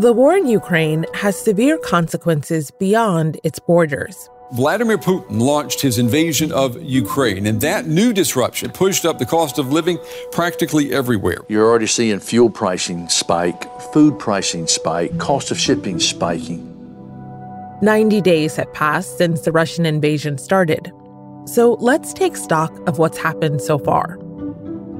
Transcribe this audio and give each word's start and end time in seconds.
The 0.00 0.14
war 0.14 0.34
in 0.34 0.46
Ukraine 0.46 1.04
has 1.12 1.38
severe 1.38 1.76
consequences 1.76 2.70
beyond 2.70 3.38
its 3.44 3.58
borders. 3.58 4.30
Vladimir 4.52 4.96
Putin 4.96 5.42
launched 5.42 5.82
his 5.82 5.98
invasion 5.98 6.52
of 6.52 6.82
Ukraine, 6.82 7.44
and 7.44 7.60
that 7.60 7.86
new 7.86 8.14
disruption 8.14 8.70
pushed 8.70 9.04
up 9.04 9.18
the 9.18 9.26
cost 9.26 9.58
of 9.58 9.74
living 9.74 9.98
practically 10.32 10.90
everywhere. 10.94 11.40
You're 11.50 11.68
already 11.68 11.86
seeing 11.86 12.18
fuel 12.18 12.48
pricing 12.48 13.10
spike, 13.10 13.62
food 13.92 14.18
pricing 14.18 14.66
spike, 14.66 15.18
cost 15.18 15.50
of 15.50 15.58
shipping 15.58 16.00
spiking. 16.00 16.64
90 17.82 18.22
days 18.22 18.56
have 18.56 18.72
passed 18.72 19.18
since 19.18 19.42
the 19.42 19.52
Russian 19.52 19.84
invasion 19.84 20.38
started. 20.38 20.90
So 21.44 21.74
let's 21.74 22.14
take 22.14 22.38
stock 22.38 22.72
of 22.88 22.98
what's 22.98 23.18
happened 23.18 23.60
so 23.60 23.78
far. 23.78 24.18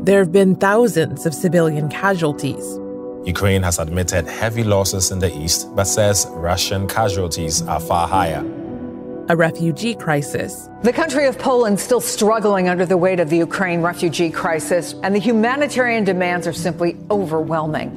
There 0.03 0.19
have 0.19 0.30
been 0.30 0.57
thousands 0.57 1.25
of 1.25 1.32
civilian 1.32 1.89
casualties, 1.89 2.79
Ukraine 3.25 3.62
has 3.62 3.79
admitted 3.79 4.26
heavy 4.26 4.64
losses 4.64 5.11
in 5.11 5.18
the 5.18 5.31
east, 5.36 5.75
but 5.76 5.85
says 5.85 6.26
Russian 6.31 6.89
casualties 6.89 7.61
are 7.63 7.79
far 7.79 8.08
higher. 8.08 8.43
A 9.29 9.36
refugee 9.36 9.94
crisis. 9.94 10.68
The 10.82 10.93
country 10.93 11.27
of 11.27 11.39
Poland 11.39 11.79
is 11.79 11.85
still 11.85 12.00
struggling 12.00 12.68
under 12.68 12.86
the 12.86 12.96
weight 12.96 13.21
of 13.21 13.29
the 13.29 13.36
Ukraine 13.36 13.82
refugee 13.82 14.30
crisis, 14.30 14.94
and 15.03 15.14
the 15.14 15.21
humanitarian 15.21 16.03
demands 16.04 16.46
are 16.46 16.54
simply 16.54 16.96
overwhelming. 17.11 17.91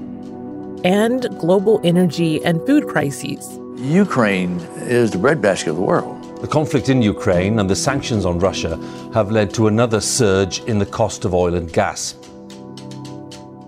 And 0.84 1.22
global 1.40 1.80
energy 1.86 2.44
and 2.44 2.62
food 2.68 2.86
crises. 2.88 3.58
Ukraine 3.78 4.60
is 4.76 5.12
the 5.12 5.18
breadbasket 5.18 5.70
of 5.70 5.78
the 5.78 5.82
world. 5.82 6.20
The 6.42 6.48
conflict 6.48 6.90
in 6.90 7.02
Ukraine 7.02 7.60
and 7.60 7.70
the 7.70 7.76
sanctions 7.78 8.26
on 8.26 8.40
Russia 8.40 8.76
have 9.14 9.32
led 9.32 9.54
to 9.54 9.68
another 9.68 10.02
surge 10.02 10.60
in 10.66 10.78
the 10.80 10.86
cost 10.86 11.24
of 11.24 11.34
oil 11.34 11.56
and 11.56 11.72
gas. 11.72 12.16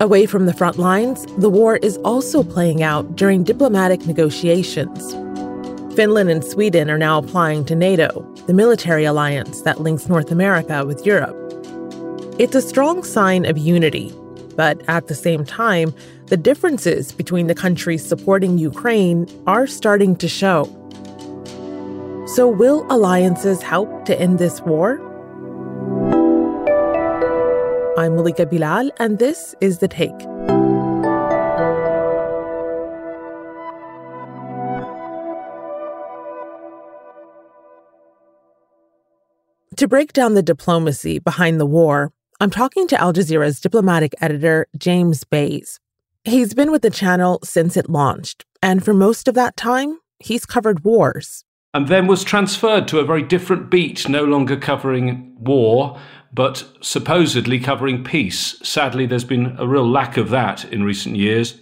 Away 0.01 0.25
from 0.25 0.45
the 0.45 0.53
front 0.53 0.77
lines, 0.77 1.25
the 1.37 1.49
war 1.49 1.77
is 1.77 1.95
also 2.03 2.43
playing 2.43 2.83
out 2.83 3.15
during 3.15 3.45
diplomatic 3.45 4.05
negotiations. 4.05 5.13
Finland 5.95 6.29
and 6.29 6.43
Sweden 6.43 6.89
are 6.89 6.97
now 6.97 7.17
applying 7.17 7.63
to 7.63 7.75
NATO, 7.75 8.21
the 8.45 8.53
military 8.53 9.05
alliance 9.05 9.61
that 9.61 9.79
links 9.79 10.09
North 10.09 10.31
America 10.31 10.85
with 10.85 11.05
Europe. 11.05 11.37
It's 12.37 12.55
a 12.55 12.61
strong 12.61 13.05
sign 13.05 13.45
of 13.45 13.57
unity, 13.57 14.13
but 14.57 14.81
at 14.89 15.07
the 15.07 15.15
same 15.15 15.45
time, 15.45 15.93
the 16.25 16.35
differences 16.35 17.13
between 17.13 17.47
the 17.47 17.55
countries 17.55 18.05
supporting 18.05 18.57
Ukraine 18.57 19.29
are 19.47 19.65
starting 19.65 20.17
to 20.17 20.27
show. 20.27 20.65
So, 22.35 22.49
will 22.49 22.85
alliances 22.89 23.61
help 23.61 24.03
to 24.05 24.19
end 24.19 24.39
this 24.39 24.59
war? 24.59 24.99
I'm 27.97 28.17
Malika 28.17 28.45
Bilal, 28.45 28.91
and 28.99 29.19
this 29.19 29.55
is 29.61 29.77
The 29.77 29.87
Take. 29.87 30.19
To 39.77 39.87
break 39.87 40.11
down 40.11 40.33
the 40.33 40.43
diplomacy 40.43 41.19
behind 41.19 41.57
the 41.57 41.65
war, 41.65 42.11
I'm 42.41 42.49
talking 42.49 42.85
to 42.89 42.99
Al 42.99 43.13
Jazeera's 43.13 43.61
diplomatic 43.61 44.13
editor, 44.19 44.67
James 44.77 45.23
Bays. 45.23 45.79
He's 46.25 46.53
been 46.53 46.73
with 46.73 46.81
the 46.81 46.89
channel 46.89 47.39
since 47.45 47.77
it 47.77 47.89
launched, 47.89 48.43
and 48.61 48.83
for 48.83 48.93
most 48.93 49.29
of 49.29 49.35
that 49.35 49.55
time, 49.55 49.99
he's 50.19 50.45
covered 50.45 50.83
wars. 50.83 51.45
And 51.73 51.87
then 51.87 52.07
was 52.07 52.25
transferred 52.25 52.89
to 52.89 52.99
a 52.99 53.05
very 53.05 53.21
different 53.21 53.69
beat, 53.69 54.09
no 54.09 54.23
longer 54.23 54.55
covering 54.57 55.35
war, 55.39 55.99
but 56.35 56.65
supposedly 56.81 57.59
covering 57.59 58.03
peace. 58.03 58.59
Sadly, 58.61 59.05
there's 59.05 59.23
been 59.23 59.55
a 59.57 59.65
real 59.65 59.89
lack 59.89 60.17
of 60.17 60.29
that 60.29 60.65
in 60.65 60.83
recent 60.83 61.15
years. 61.15 61.59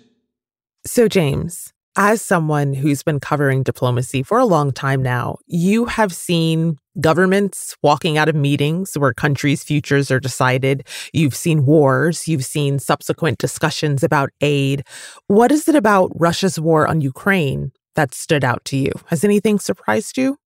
So, 0.85 1.07
James, 1.07 1.71
as 1.95 2.23
someone 2.23 2.73
who's 2.73 3.03
been 3.03 3.19
covering 3.19 3.61
diplomacy 3.61 4.23
for 4.23 4.39
a 4.39 4.45
long 4.45 4.71
time 4.71 5.03
now, 5.03 5.37
you 5.45 5.85
have 5.85 6.11
seen 6.11 6.77
governments 6.99 7.77
walking 7.83 8.17
out 8.17 8.27
of 8.27 8.35
meetings 8.35 8.95
where 8.97 9.13
countries' 9.13 9.63
futures 9.63 10.09
are 10.09 10.19
decided. 10.19 10.87
You've 11.13 11.35
seen 11.35 11.67
wars. 11.67 12.27
You've 12.27 12.45
seen 12.45 12.79
subsequent 12.79 13.37
discussions 13.37 14.03
about 14.03 14.31
aid. 14.41 14.83
What 15.27 15.51
is 15.51 15.69
it 15.69 15.75
about 15.75 16.11
Russia's 16.15 16.59
war 16.59 16.87
on 16.87 16.99
Ukraine 17.01 17.71
that 17.95 18.15
stood 18.15 18.43
out 18.43 18.65
to 18.65 18.77
you? 18.77 18.91
Has 19.07 19.23
anything 19.23 19.59
surprised 19.59 20.17
you? 20.17 20.37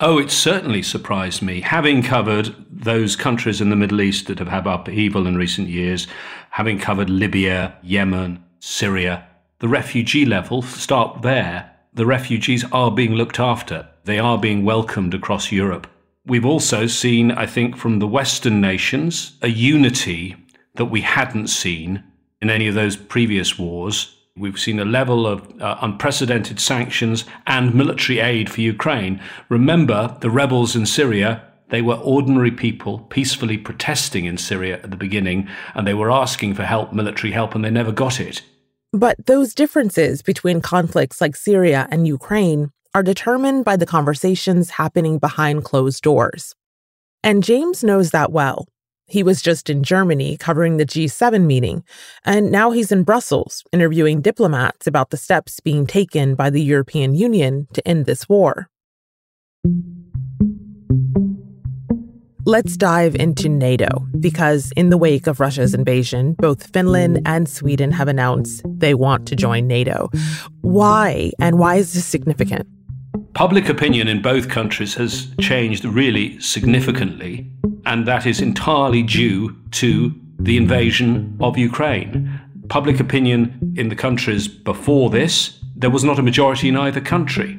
Oh, 0.00 0.18
it 0.18 0.30
certainly 0.30 0.82
surprised 0.82 1.42
me. 1.42 1.60
Having 1.60 2.04
covered 2.04 2.54
those 2.70 3.16
countries 3.16 3.60
in 3.60 3.68
the 3.68 3.74
Middle 3.74 4.00
East 4.00 4.28
that 4.28 4.38
have 4.38 4.46
had 4.46 4.64
upheaval 4.64 5.26
in 5.26 5.36
recent 5.36 5.68
years, 5.68 6.06
having 6.50 6.78
covered 6.78 7.10
Libya, 7.10 7.76
Yemen, 7.82 8.44
Syria, 8.60 9.26
the 9.58 9.66
refugee 9.66 10.24
level, 10.24 10.62
start 10.62 11.22
there. 11.22 11.72
The 11.92 12.06
refugees 12.06 12.64
are 12.70 12.92
being 12.92 13.14
looked 13.14 13.40
after. 13.40 13.88
They 14.04 14.20
are 14.20 14.38
being 14.38 14.64
welcomed 14.64 15.14
across 15.14 15.50
Europe. 15.50 15.88
We've 16.24 16.46
also 16.46 16.86
seen, 16.86 17.32
I 17.32 17.46
think, 17.46 17.76
from 17.76 17.98
the 17.98 18.06
Western 18.06 18.60
nations, 18.60 19.36
a 19.42 19.48
unity 19.48 20.36
that 20.76 20.84
we 20.84 21.00
hadn't 21.00 21.48
seen 21.48 22.04
in 22.40 22.50
any 22.50 22.68
of 22.68 22.76
those 22.76 22.94
previous 22.94 23.58
wars 23.58 24.17
We've 24.38 24.58
seen 24.58 24.78
a 24.78 24.84
level 24.84 25.26
of 25.26 25.60
uh, 25.60 25.78
unprecedented 25.80 26.60
sanctions 26.60 27.24
and 27.46 27.74
military 27.74 28.20
aid 28.20 28.50
for 28.50 28.60
Ukraine. 28.60 29.20
Remember, 29.48 30.16
the 30.20 30.30
rebels 30.30 30.76
in 30.76 30.86
Syria, 30.86 31.42
they 31.70 31.82
were 31.82 31.96
ordinary 31.96 32.50
people 32.50 33.00
peacefully 33.10 33.58
protesting 33.58 34.24
in 34.24 34.38
Syria 34.38 34.80
at 34.82 34.90
the 34.90 34.96
beginning, 34.96 35.48
and 35.74 35.86
they 35.86 35.94
were 35.94 36.10
asking 36.10 36.54
for 36.54 36.64
help, 36.64 36.92
military 36.92 37.32
help, 37.32 37.54
and 37.54 37.64
they 37.64 37.70
never 37.70 37.92
got 37.92 38.20
it. 38.20 38.42
But 38.92 39.26
those 39.26 39.54
differences 39.54 40.22
between 40.22 40.60
conflicts 40.60 41.20
like 41.20 41.36
Syria 41.36 41.86
and 41.90 42.06
Ukraine 42.06 42.70
are 42.94 43.02
determined 43.02 43.64
by 43.64 43.76
the 43.76 43.86
conversations 43.86 44.70
happening 44.70 45.18
behind 45.18 45.64
closed 45.64 46.02
doors. 46.02 46.54
And 47.22 47.44
James 47.44 47.84
knows 47.84 48.12
that 48.12 48.32
well 48.32 48.66
he 49.08 49.22
was 49.22 49.42
just 49.42 49.70
in 49.70 49.82
Germany 49.82 50.36
covering 50.36 50.76
the 50.76 50.86
G7 50.86 51.44
meeting, 51.44 51.82
and 52.24 52.52
now 52.52 52.70
he's 52.70 52.92
in 52.92 53.02
Brussels 53.02 53.64
interviewing 53.72 54.20
diplomats 54.20 54.86
about 54.86 55.10
the 55.10 55.16
steps 55.16 55.60
being 55.60 55.86
taken 55.86 56.34
by 56.34 56.50
the 56.50 56.62
European 56.62 57.14
Union 57.14 57.66
to 57.72 57.86
end 57.88 58.04
this 58.06 58.28
war. 58.28 58.68
Let's 62.44 62.76
dive 62.76 63.14
into 63.14 63.48
NATO 63.48 64.06
because, 64.20 64.72
in 64.76 64.88
the 64.88 64.96
wake 64.96 65.26
of 65.26 65.40
Russia's 65.40 65.74
invasion, 65.74 66.34
both 66.38 66.72
Finland 66.72 67.20
and 67.26 67.48
Sweden 67.48 67.90
have 67.92 68.08
announced 68.08 68.62
they 68.64 68.94
want 68.94 69.26
to 69.28 69.36
join 69.36 69.66
NATO. 69.66 70.10
Why, 70.62 71.32
and 71.38 71.58
why 71.58 71.76
is 71.76 71.92
this 71.92 72.06
significant? 72.06 72.66
Public 73.34 73.68
opinion 73.68 74.08
in 74.08 74.22
both 74.22 74.48
countries 74.48 74.94
has 74.94 75.28
changed 75.40 75.84
really 75.84 76.40
significantly 76.40 77.50
and 77.88 78.06
that 78.06 78.24
is 78.26 78.40
entirely 78.40 79.02
due 79.02 79.56
to 79.70 80.14
the 80.38 80.56
invasion 80.58 81.36
of 81.40 81.58
Ukraine. 81.58 82.40
Public 82.68 83.00
opinion 83.00 83.74
in 83.76 83.88
the 83.88 83.96
countries 83.96 84.46
before 84.46 85.08
this, 85.08 85.58
there 85.74 85.88
was 85.88 86.04
not 86.04 86.18
a 86.18 86.22
majority 86.22 86.68
in 86.68 86.76
either 86.76 87.00
country. 87.00 87.58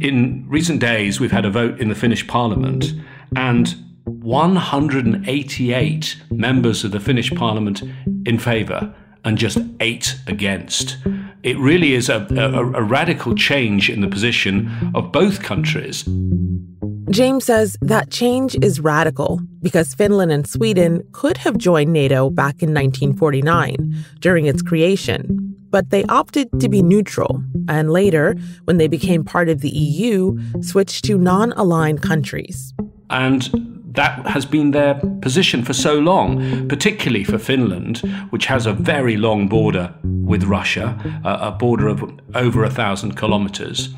In 0.00 0.46
recent 0.48 0.80
days, 0.80 1.18
we've 1.18 1.32
had 1.32 1.44
a 1.44 1.50
vote 1.50 1.80
in 1.80 1.88
the 1.88 1.96
Finnish 1.96 2.24
parliament, 2.28 2.92
and 3.34 3.74
188 4.04 6.16
members 6.30 6.84
of 6.84 6.92
the 6.92 7.00
Finnish 7.00 7.32
parliament 7.32 7.82
in 8.26 8.38
favour 8.38 8.94
and 9.24 9.36
just 9.36 9.58
eight 9.80 10.16
against. 10.28 10.98
It 11.42 11.58
really 11.58 11.94
is 11.94 12.08
a, 12.08 12.28
a, 12.30 12.80
a 12.80 12.82
radical 12.82 13.34
change 13.34 13.90
in 13.90 14.02
the 14.02 14.08
position 14.08 14.92
of 14.94 15.10
both 15.10 15.42
countries. 15.42 16.04
James 17.10 17.44
says 17.44 17.76
that 17.80 18.10
change 18.10 18.54
is 18.62 18.80
radical 18.80 19.40
because 19.62 19.94
Finland 19.94 20.30
and 20.30 20.46
Sweden 20.46 21.02
could 21.12 21.38
have 21.38 21.56
joined 21.56 21.92
NATO 21.92 22.28
back 22.28 22.62
in 22.62 22.74
1949 22.74 23.96
during 24.20 24.46
its 24.46 24.60
creation, 24.60 25.56
but 25.70 25.88
they 25.90 26.04
opted 26.04 26.48
to 26.60 26.68
be 26.68 26.82
neutral 26.82 27.42
and 27.68 27.90
later, 27.90 28.34
when 28.64 28.78
they 28.78 28.88
became 28.88 29.24
part 29.24 29.48
of 29.48 29.60
the 29.60 29.70
EU, 29.70 30.38
switched 30.62 31.04
to 31.04 31.18
non 31.18 31.52
aligned 31.52 32.02
countries. 32.02 32.74
And 33.10 33.50
that 33.94 34.26
has 34.26 34.46
been 34.46 34.72
their 34.72 34.94
position 35.22 35.64
for 35.64 35.72
so 35.72 35.98
long, 35.98 36.68
particularly 36.68 37.24
for 37.24 37.38
Finland, 37.38 37.98
which 38.30 38.46
has 38.46 38.66
a 38.66 38.72
very 38.72 39.16
long 39.16 39.48
border 39.48 39.94
with 40.28 40.44
Russia, 40.44 41.20
a 41.24 41.50
border 41.50 41.88
of 41.88 42.04
over 42.34 42.62
a 42.62 42.70
thousand 42.70 43.16
kilometers. 43.16 43.88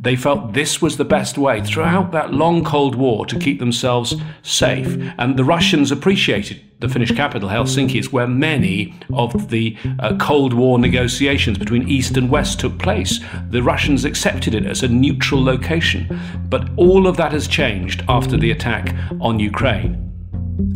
They 0.00 0.16
felt 0.16 0.52
this 0.52 0.82
was 0.82 0.96
the 0.96 1.04
best 1.04 1.38
way 1.38 1.62
throughout 1.62 2.12
that 2.12 2.34
long 2.34 2.62
Cold 2.64 2.94
War 2.94 3.24
to 3.26 3.38
keep 3.38 3.58
themselves 3.58 4.14
safe. 4.42 4.98
And 5.18 5.38
the 5.38 5.44
Russians 5.44 5.90
appreciated 5.90 6.60
the 6.80 6.88
Finnish 6.90 7.12
capital, 7.12 7.48
Helsinki, 7.48 7.98
is 7.98 8.12
where 8.12 8.26
many 8.26 8.94
of 9.14 9.48
the 9.48 9.76
uh, 10.00 10.16
Cold 10.18 10.52
War 10.52 10.78
negotiations 10.78 11.56
between 11.56 11.88
East 11.88 12.18
and 12.18 12.28
West 12.28 12.60
took 12.60 12.78
place. 12.78 13.20
The 13.48 13.62
Russians 13.62 14.04
accepted 14.04 14.54
it 14.54 14.66
as 14.66 14.82
a 14.82 14.88
neutral 14.88 15.42
location. 15.42 16.20
But 16.50 16.68
all 16.76 17.06
of 17.06 17.16
that 17.16 17.32
has 17.32 17.48
changed 17.48 18.04
after 18.06 18.36
the 18.36 18.50
attack 18.50 18.94
on 19.20 19.40
Ukraine. 19.40 20.13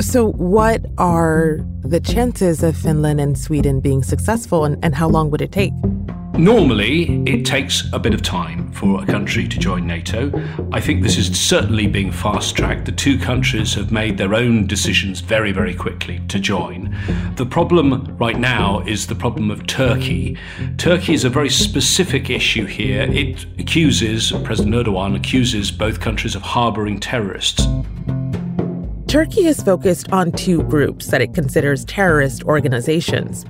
So, 0.01 0.31
what 0.31 0.85
are 0.97 1.59
the 1.81 1.99
chances 1.99 2.63
of 2.63 2.75
Finland 2.75 3.21
and 3.21 3.37
Sweden 3.37 3.79
being 3.79 4.03
successful, 4.03 4.65
and, 4.65 4.77
and 4.83 4.95
how 4.95 5.07
long 5.07 5.29
would 5.31 5.41
it 5.41 5.51
take? 5.51 5.73
Normally, 6.39 7.21
it 7.25 7.45
takes 7.45 7.83
a 7.91 7.99
bit 7.99 8.13
of 8.13 8.21
time 8.21 8.71
for 8.71 9.03
a 9.03 9.05
country 9.05 9.45
to 9.45 9.59
join 9.59 9.85
NATO. 9.85 10.31
I 10.71 10.79
think 10.79 11.03
this 11.03 11.17
is 11.17 11.37
certainly 11.37 11.85
being 11.85 12.13
fast 12.13 12.55
tracked. 12.55 12.85
The 12.85 12.93
two 12.93 13.19
countries 13.19 13.73
have 13.73 13.91
made 13.91 14.17
their 14.17 14.33
own 14.33 14.65
decisions 14.65 15.19
very, 15.19 15.51
very 15.51 15.75
quickly 15.75 16.21
to 16.29 16.39
join. 16.39 16.95
The 17.35 17.45
problem 17.45 18.15
right 18.17 18.39
now 18.39 18.79
is 18.87 19.07
the 19.07 19.15
problem 19.15 19.51
of 19.51 19.67
Turkey. 19.67 20.37
Turkey 20.77 21.13
is 21.13 21.25
a 21.25 21.29
very 21.29 21.49
specific 21.49 22.29
issue 22.29 22.65
here. 22.65 23.01
It 23.01 23.45
accuses, 23.59 24.31
President 24.43 24.75
Erdogan 24.75 25.17
accuses 25.17 25.71
both 25.71 25.99
countries 25.99 26.35
of 26.35 26.41
harboring 26.41 27.01
terrorists. 27.01 27.67
Turkey 29.09 29.47
is 29.47 29.59
focused 29.63 30.11
on 30.11 30.31
two 30.31 30.61
groups 30.65 31.07
that 31.07 31.19
it 31.19 31.33
considers 31.33 31.83
terrorist 31.85 32.43
organizations 32.43 33.43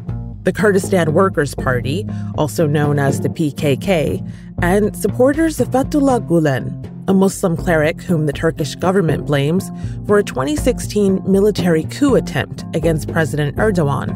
the 0.43 0.53
Kurdistan 0.53 1.11
Workers' 1.11 1.53
Party, 1.53 2.07
also 2.37 2.65
known 2.65 2.97
as 2.97 3.19
the 3.19 3.27
PKK, 3.27 4.25
and 4.61 4.95
supporters 4.95 5.59
of 5.59 5.67
Fethullah 5.67 6.25
Gulen, 6.25 7.09
a 7.09 7.13
Muslim 7.13 7.57
cleric 7.57 8.01
whom 8.01 8.25
the 8.25 8.31
Turkish 8.31 8.73
government 8.75 9.25
blames 9.25 9.69
for 10.07 10.17
a 10.17 10.23
2016 10.23 11.21
military 11.29 11.83
coup 11.83 12.15
attempt 12.15 12.63
against 12.73 13.11
President 13.11 13.57
Erdogan. 13.57 14.15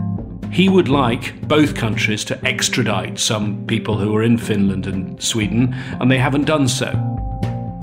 He 0.51 0.69
would 0.69 0.87
like 0.87 1.45
both 1.45 1.75
countries 1.75 2.23
to 2.25 2.45
extradite 2.45 3.19
some 3.19 3.67
people 3.67 3.97
who 3.97 4.15
are 4.15 4.23
in 4.23 4.37
Finland 4.37 4.87
and 4.87 5.21
Sweden, 5.21 5.73
and 5.99 6.09
they 6.09 6.17
haven't 6.17 6.45
done 6.45 6.69
so. 6.69 6.91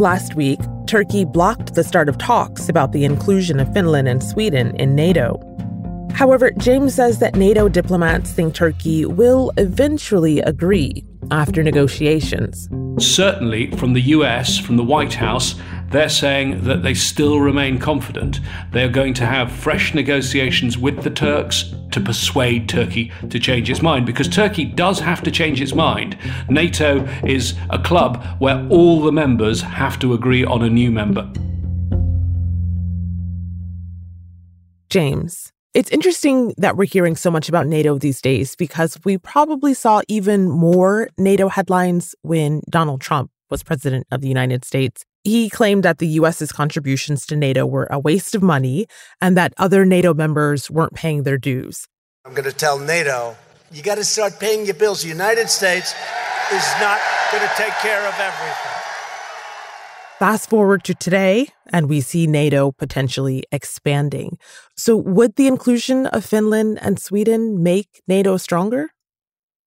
Last 0.01 0.35
week, 0.35 0.59
Turkey 0.87 1.27
blocked 1.27 1.75
the 1.75 1.85
start 1.85 2.09
of 2.09 2.17
talks 2.17 2.71
about 2.71 2.93
the 2.93 3.05
inclusion 3.05 3.61
of 3.61 3.71
Finland 3.75 4.09
and 4.09 4.25
Sweden 4.25 4.75
in 4.77 4.95
NATO. 4.95 5.39
However, 6.15 6.53
James 6.53 6.95
says 6.95 7.19
that 7.19 7.35
NATO 7.35 7.69
diplomats 7.69 8.33
think 8.33 8.55
Turkey 8.55 9.05
will 9.05 9.53
eventually 9.59 10.41
agree 10.41 11.05
after 11.31 11.63
negotiations. 11.63 12.67
Certainly, 12.99 13.73
from 13.73 13.93
the 13.93 14.01
US, 14.17 14.59
from 14.59 14.79
the 14.79 14.83
White 14.83 15.13
House, 15.13 15.55
they're 15.91 16.09
saying 16.09 16.63
that 16.65 16.83
they 16.83 16.95
still 16.95 17.41
remain 17.41 17.79
confident. 17.79 18.41
They're 18.71 18.89
going 18.89 19.15
to 19.15 19.27
have 19.27 19.51
fresh 19.51 19.93
negotiations 19.95 20.79
with 20.79 21.03
the 21.03 21.11
Turks 21.11 21.75
to 21.91 22.01
persuade 22.01 22.69
Turkey 22.69 23.13
to 23.29 23.39
change 23.41 23.69
its 23.69 23.83
mind 23.83 24.07
because 24.07 24.29
Turkey 24.29 24.65
does 24.65 25.01
have 25.01 25.23
to 25.25 25.31
change 25.31 25.61
its 25.61 25.75
mind. 25.75 26.17
NATO 26.49 27.05
is 27.25 27.55
a 27.71 27.79
club 27.79 28.25
where 28.39 28.67
all 28.69 29.03
the 29.03 29.13
members 29.13 29.61
have 29.61 29.99
to 29.99 30.15
agree 30.15 30.45
on 30.45 30.63
a 30.63 30.71
new 30.71 30.91
member. 30.91 31.31
James. 34.89 35.53
It's 35.73 35.91
interesting 35.91 36.53
that 36.59 36.77
we're 36.77 36.85
hearing 36.85 37.15
so 37.15 37.31
much 37.31 37.49
about 37.49 37.69
NATO 37.69 37.97
these 37.97 38.21
days 38.21 38.57
because 38.57 38.99
we 39.05 39.19
probably 39.19 39.73
saw 39.73 40.03
even 40.09 40.49
more 40.49 41.11
NATO 41.17 41.47
headlines 41.49 42.17
when 42.23 42.63
Donald 42.69 43.01
Trump 43.01 43.31
was 43.51 43.63
president 43.63 44.09
of 44.11 44.21
the 44.21 44.27
United 44.27 44.65
States. 44.65 45.05
He 45.23 45.51
claimed 45.51 45.83
that 45.83 45.99
the 45.99 46.07
US's 46.21 46.51
contributions 46.51 47.27
to 47.27 47.37
NATO 47.37 47.67
were 47.67 47.87
a 47.91 47.99
waste 47.99 48.35
of 48.35 48.43
money 48.43 48.87
and 49.21 49.37
that 49.37 49.53
other 49.59 49.85
NATO 49.85 50.15
members 50.15 50.71
weren't 50.71 50.95
paying 50.95 51.25
their 51.25 51.37
dues. 51.37 51.87
I'm 52.25 52.33
going 52.33 52.49
to 52.49 52.57
tell 52.57 52.79
NATO, 52.79 53.37
you 53.71 53.83
got 53.83 53.97
to 53.97 54.05
start 54.05 54.41
paying 54.41 54.65
your 54.65 54.75
bills. 54.75 55.03
The 55.03 55.09
United 55.09 55.51
States 55.51 55.95
is 56.53 56.65
not 56.81 57.01
going 57.31 57.47
to 57.47 57.55
take 57.57 57.75
care 57.75 58.07
of 58.07 58.15
everything. 58.19 58.81
Fast 60.19 60.51
forward 60.51 60.85
to 60.85 60.95
today, 60.95 61.49
and 61.73 61.89
we 61.89 62.01
see 62.01 62.27
NATO 62.27 62.73
potentially 62.73 63.45
expanding. 63.53 64.39
So, 64.77 64.97
would 64.97 65.37
the 65.37 65.47
inclusion 65.47 66.07
of 66.07 66.25
Finland 66.27 66.79
and 66.83 67.01
Sweden 67.01 67.63
make 67.63 68.03
NATO 68.07 68.37
stronger? 68.37 68.91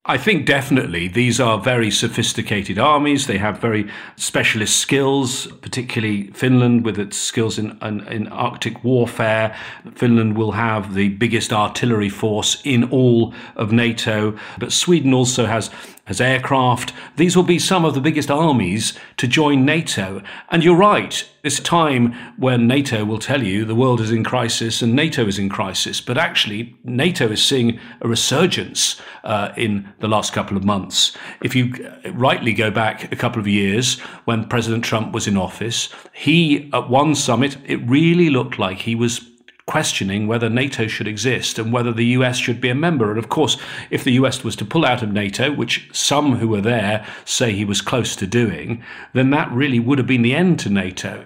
I 0.06 0.18
think 0.18 0.46
definitely 0.46 1.08
these 1.08 1.40
are 1.40 1.58
very 1.58 1.90
sophisticated 1.90 2.78
armies. 2.78 3.26
They 3.26 3.38
have 3.38 3.60
very 3.60 3.90
specialist 4.18 4.76
skills, 4.76 5.48
particularly 5.62 6.28
Finland 6.32 6.84
with 6.84 7.00
its 7.00 7.16
skills 7.16 7.58
in, 7.58 7.78
in, 7.82 8.02
in, 8.08 8.28
Arctic 8.28 8.84
warfare. 8.84 9.56
Finland 9.96 10.36
will 10.36 10.52
have 10.52 10.94
the 10.94 11.08
biggest 11.08 11.54
artillery 11.54 12.10
force 12.10 12.62
in 12.66 12.84
all 12.90 13.34
of 13.56 13.72
NATO, 13.72 14.38
but 14.60 14.74
Sweden 14.74 15.14
also 15.14 15.46
has 15.46 15.70
as 16.06 16.20
aircraft. 16.20 16.94
These 17.16 17.36
will 17.36 17.44
be 17.44 17.60
some 17.60 17.86
of 17.86 17.94
the 17.94 18.02
biggest 18.02 18.30
armies 18.30 18.94
to 19.18 19.28
join 19.28 19.64
NATO. 19.64 20.22
And 20.50 20.64
you're 20.64 20.76
right, 20.76 21.28
it's 21.44 21.60
a 21.60 21.64
time 21.64 22.14
when 22.38 22.68
NATO 22.68 23.06
will 23.06 23.20
tell 23.20 23.42
you 23.42 23.64
the 23.64 23.76
world 23.76 24.02
is 24.02 24.12
in 24.12 24.24
crisis 24.24 24.82
and 24.82 24.94
NATO 24.94 25.26
is 25.28 25.40
in 25.40 25.48
crisis. 25.48 26.02
But 26.02 26.18
actually, 26.18 26.76
NATO 26.84 27.30
is 27.32 27.44
seeing 27.44 27.80
a 28.02 28.08
resurgence 28.08 29.02
uh, 29.24 29.54
in 29.56 29.94
the 30.00 30.10
last 30.10 30.34
couple 30.34 30.58
of 30.58 30.66
months. 30.66 31.16
If 31.42 31.56
you 31.56 31.74
rightly 32.12 32.54
go 32.54 32.70
back 32.70 33.12
a 33.12 33.16
couple 33.16 33.40
of 33.40 33.48
years 33.48 34.00
when 34.26 34.48
President 34.50 34.84
Trump 34.84 35.14
was 35.14 35.28
in 35.28 35.38
office, 35.38 35.88
he, 36.12 36.70
at 36.74 36.90
one 36.90 37.16
summit, 37.16 37.58
it 37.66 37.78
really 37.88 38.30
looked 38.30 38.60
like 38.60 38.80
he 38.80 38.96
was 38.96 39.20
questioning 39.66 40.28
whether 40.28 40.50
NATO 40.50 40.88
should 40.88 41.08
exist 41.08 41.58
and 41.58 41.72
whether 41.72 41.94
the 41.94 42.06
US 42.18 42.38
should 42.38 42.60
be 42.60 42.70
a 42.70 42.76
member. 42.76 43.10
And 43.10 43.18
of 43.18 43.30
course, 43.30 43.58
if 43.90 44.04
the 44.04 44.14
US 44.14 44.44
was 44.44 44.56
to 44.58 44.66
pull 44.66 44.86
out 44.86 45.02
of 45.02 45.12
NATO, 45.12 45.52
which 45.54 45.90
some 45.94 46.36
who 46.36 46.48
were 46.48 46.62
there 46.62 47.06
say 47.26 47.54
he 47.54 47.66
was 47.66 47.82
close 47.82 48.16
to 48.18 48.28
doing, 48.28 48.84
then 49.14 49.30
that 49.30 49.52
really 49.52 49.80
would 49.80 49.98
have 49.98 50.08
been 50.08 50.22
the 50.22 50.36
end 50.36 50.60
to 50.60 50.70
NATO. 50.70 51.26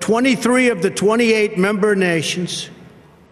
23 0.00 0.68
of 0.68 0.82
the 0.82 0.90
28 0.90 1.56
member 1.58 1.94
nations 1.94 2.70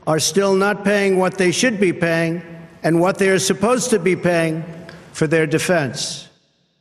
are 0.06 0.18
still 0.18 0.54
not 0.54 0.84
paying 0.84 1.18
what 1.18 1.36
they 1.36 1.50
should 1.50 1.78
be 1.78 1.92
paying 1.92 2.42
and 2.82 3.00
what 3.00 3.18
they 3.18 3.28
are 3.28 3.38
supposed 3.38 3.90
to 3.90 3.98
be 3.98 4.16
paying 4.16 4.64
for 5.12 5.26
their 5.26 5.46
defense. 5.46 6.28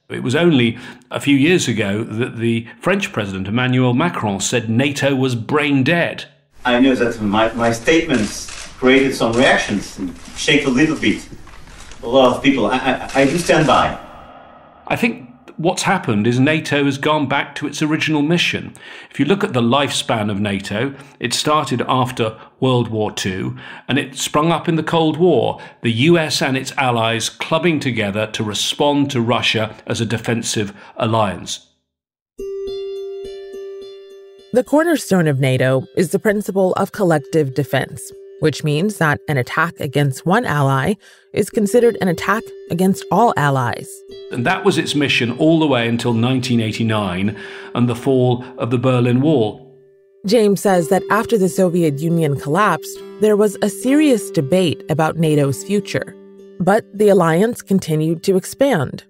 It 0.09 0.23
was 0.23 0.35
only 0.35 0.77
a 1.12 1.19
few 1.19 1.35
years 1.35 1.67
ago 1.67 2.03
that 2.03 2.38
the 2.38 2.67
French 2.79 3.12
president, 3.12 3.47
Emmanuel 3.47 3.94
Macron, 3.94 4.39
said 4.39 4.69
NATO 4.69 5.13
was 5.15 5.35
brain 5.35 5.83
dead. 5.83 6.25
I 6.65 6.79
know 6.79 6.95
that 6.95 7.21
my, 7.21 7.51
my 7.53 7.71
statements 7.71 8.47
created 8.77 9.15
some 9.15 9.33
reactions 9.33 9.97
and 9.97 10.15
shake 10.35 10.65
a 10.65 10.69
little 10.69 10.97
bit. 10.97 11.27
A 12.03 12.07
lot 12.07 12.35
of 12.35 12.44
people. 12.44 12.67
I, 12.67 12.77
I, 12.77 13.21
I 13.21 13.25
do 13.25 13.38
stand 13.38 13.67
by. 13.67 13.97
I 14.88 14.95
think 14.95 15.29
what's 15.57 15.83
happened 15.83 16.25
is 16.25 16.39
NATO 16.39 16.85
has 16.85 16.97
gone 16.97 17.27
back 17.27 17.53
to 17.56 17.67
its 17.67 17.81
original 17.81 18.21
mission. 18.21 18.73
If 19.11 19.19
you 19.19 19.25
look 19.25 19.44
at 19.44 19.53
the 19.53 19.61
lifespan 19.61 20.31
of 20.31 20.39
NATO, 20.39 20.95
it 21.19 21.33
started 21.33 21.81
after 21.88 22.39
World 22.59 22.88
War 22.88 23.13
II 23.25 23.53
and 23.88 24.00
it 24.00 24.15
sprung 24.15 24.51
up 24.51 24.69
in 24.69 24.75
the 24.75 24.83
Cold 24.83 25.17
War, 25.17 25.62
the 25.81 25.91
US 25.91 26.41
and 26.41 26.57
its 26.57 26.71
allies 26.77 27.29
clubbing 27.29 27.79
together 27.79 28.27
to 28.27 28.44
respond 28.44 29.12
to 29.12 29.22
Russia 29.22 29.75
as 29.86 30.00
a 30.00 30.05
defensive 30.05 30.74
alliance. 30.95 31.68
The 34.51 34.63
cornerstone 34.63 35.27
of 35.27 35.39
NATO 35.39 35.86
is 35.96 36.10
the 36.10 36.18
principle 36.18 36.74
of 36.74 36.91
collective 36.91 37.53
defense, 37.53 38.12
which 38.39 38.63
means 38.63 38.98
that 38.98 39.20
an 39.27 39.38
attack 39.38 39.79
against 39.79 40.25
one 40.25 40.44
ally 40.44 40.96
is 41.34 41.51
considered 41.51 41.96
an 42.01 42.08
attack 42.08 42.41
against 42.72 43.06
all 43.12 43.32
allies. 43.38 43.88
And 44.32 44.48
that 44.48 44.65
was 44.65 44.79
its 44.79 44.96
mission 44.96 45.38
all 45.38 45.60
the 45.60 45.68
way 45.68 45.88
until 45.88 46.13
1989 46.13 47.38
and 47.75 47.88
the 47.88 47.96
fall 47.96 48.44
of 48.58 48.72
the 48.72 48.79
Berlin 48.79 49.22
Wall. 49.22 49.72
James 50.25 50.62
says 50.62 50.89
that 50.89 51.03
after 51.12 51.38
the 51.38 51.48
Soviet 51.48 52.00
Union 52.00 52.39
collapsed, 52.39 52.98
there 53.20 53.38
was 53.38 53.56
a 53.62 53.70
serious 53.70 54.32
debate 54.32 54.84
about 54.89 55.18
NATO's 55.18 55.63
future. 55.63 56.15
But 56.60 56.86
the 56.98 57.10
alliance 57.10 57.62
continued 57.62 58.24
to 58.24 58.36
expand. 58.36 59.03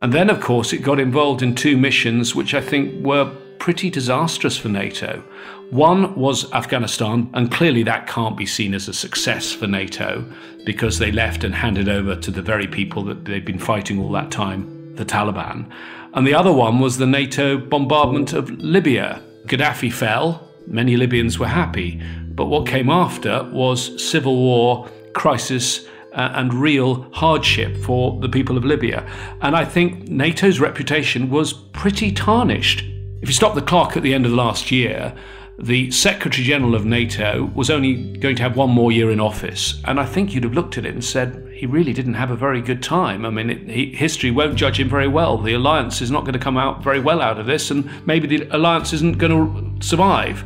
And 0.00 0.12
then, 0.12 0.30
of 0.30 0.40
course, 0.40 0.72
it 0.72 0.78
got 0.78 1.00
involved 1.00 1.42
in 1.42 1.56
two 1.56 1.76
missions 1.76 2.36
which 2.36 2.54
I 2.54 2.60
think 2.60 3.04
were 3.04 3.36
pretty 3.60 3.90
disastrous 3.90 4.56
for 4.56 4.68
NATO. 4.68 5.22
One 5.70 6.16
was 6.16 6.50
Afghanistan, 6.52 7.30
and 7.34 7.52
clearly 7.52 7.84
that 7.84 8.08
can't 8.08 8.36
be 8.36 8.46
seen 8.46 8.74
as 8.74 8.88
a 8.88 8.92
success 8.92 9.52
for 9.52 9.68
NATO 9.68 10.24
because 10.64 10.98
they 10.98 11.12
left 11.12 11.44
and 11.44 11.54
handed 11.54 11.88
over 11.88 12.16
to 12.16 12.30
the 12.30 12.42
very 12.42 12.66
people 12.66 13.04
that 13.04 13.26
they've 13.26 13.44
been 13.44 13.58
fighting 13.58 14.00
all 14.00 14.10
that 14.12 14.32
time, 14.32 14.96
the 14.96 15.04
Taliban. 15.04 15.70
And 16.14 16.26
the 16.26 16.34
other 16.34 16.52
one 16.52 16.80
was 16.80 16.96
the 16.96 17.06
NATO 17.06 17.56
bombardment 17.56 18.32
of 18.32 18.50
Libya. 18.50 19.22
Gaddafi 19.46 19.92
fell, 19.92 20.50
many 20.66 20.96
Libyans 20.96 21.38
were 21.38 21.46
happy, 21.46 22.02
but 22.30 22.46
what 22.46 22.66
came 22.66 22.90
after 22.90 23.44
was 23.52 24.02
civil 24.02 24.36
war, 24.36 24.88
crisis, 25.12 25.86
uh, 26.14 26.32
and 26.34 26.52
real 26.52 27.08
hardship 27.12 27.76
for 27.76 28.18
the 28.20 28.28
people 28.28 28.56
of 28.56 28.64
Libya. 28.64 29.06
And 29.42 29.54
I 29.54 29.64
think 29.64 30.08
NATO's 30.08 30.58
reputation 30.58 31.30
was 31.30 31.52
pretty 31.52 32.10
tarnished 32.10 32.84
if 33.22 33.28
you 33.28 33.34
stop 33.34 33.54
the 33.54 33.62
clock 33.62 33.96
at 33.96 34.02
the 34.02 34.14
end 34.14 34.24
of 34.26 34.32
last 34.32 34.70
year, 34.70 35.14
the 35.58 35.90
Secretary 35.90 36.42
General 36.42 36.74
of 36.74 36.86
NATO 36.86 37.50
was 37.54 37.68
only 37.68 38.16
going 38.16 38.34
to 38.36 38.42
have 38.42 38.56
one 38.56 38.70
more 38.70 38.90
year 38.90 39.10
in 39.10 39.20
office. 39.20 39.80
And 39.84 40.00
I 40.00 40.06
think 40.06 40.32
you'd 40.32 40.44
have 40.44 40.54
looked 40.54 40.78
at 40.78 40.86
it 40.86 40.94
and 40.94 41.04
said, 41.04 41.46
he 41.54 41.66
really 41.66 41.92
didn't 41.92 42.14
have 42.14 42.30
a 42.30 42.36
very 42.36 42.62
good 42.62 42.82
time. 42.82 43.26
I 43.26 43.30
mean, 43.30 43.50
it, 43.50 43.68
he, 43.68 43.92
history 43.94 44.30
won't 44.30 44.56
judge 44.56 44.80
him 44.80 44.88
very 44.88 45.06
well. 45.06 45.36
The 45.36 45.52
alliance 45.52 46.00
is 46.00 46.10
not 46.10 46.22
going 46.22 46.32
to 46.32 46.38
come 46.38 46.56
out 46.56 46.82
very 46.82 46.98
well 46.98 47.20
out 47.20 47.38
of 47.38 47.44
this, 47.44 47.70
and 47.70 47.90
maybe 48.06 48.26
the 48.26 48.48
alliance 48.56 48.94
isn't 48.94 49.18
going 49.18 49.78
to 49.78 49.86
survive. 49.86 50.44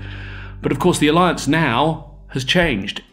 But 0.60 0.72
of 0.72 0.80
course, 0.80 0.98
the 0.98 1.06
alliance 1.06 1.46
now 1.46 2.16
has 2.28 2.44
changed. 2.44 3.04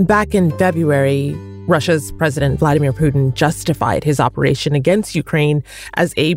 Back 0.00 0.34
in 0.34 0.50
February, 0.58 1.32
Russia's 1.66 2.12
President 2.18 2.58
Vladimir 2.58 2.92
Putin 2.92 3.32
justified 3.32 4.04
his 4.04 4.20
operation 4.20 4.74
against 4.74 5.14
Ukraine 5.14 5.64
as 5.94 6.12
a 6.18 6.34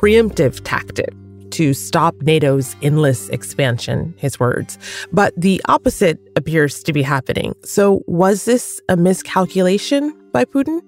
preemptive 0.00 0.60
tactic 0.64 1.12
to 1.50 1.74
stop 1.74 2.14
NATO's 2.22 2.74
endless 2.80 3.28
expansion, 3.28 4.14
his 4.16 4.40
words. 4.40 4.78
But 5.12 5.34
the 5.36 5.60
opposite 5.66 6.18
appears 6.36 6.82
to 6.84 6.92
be 6.92 7.02
happening. 7.02 7.54
So, 7.64 8.02
was 8.06 8.44
this 8.44 8.80
a 8.88 8.96
miscalculation 8.96 10.16
by 10.32 10.44
Putin? 10.44 10.80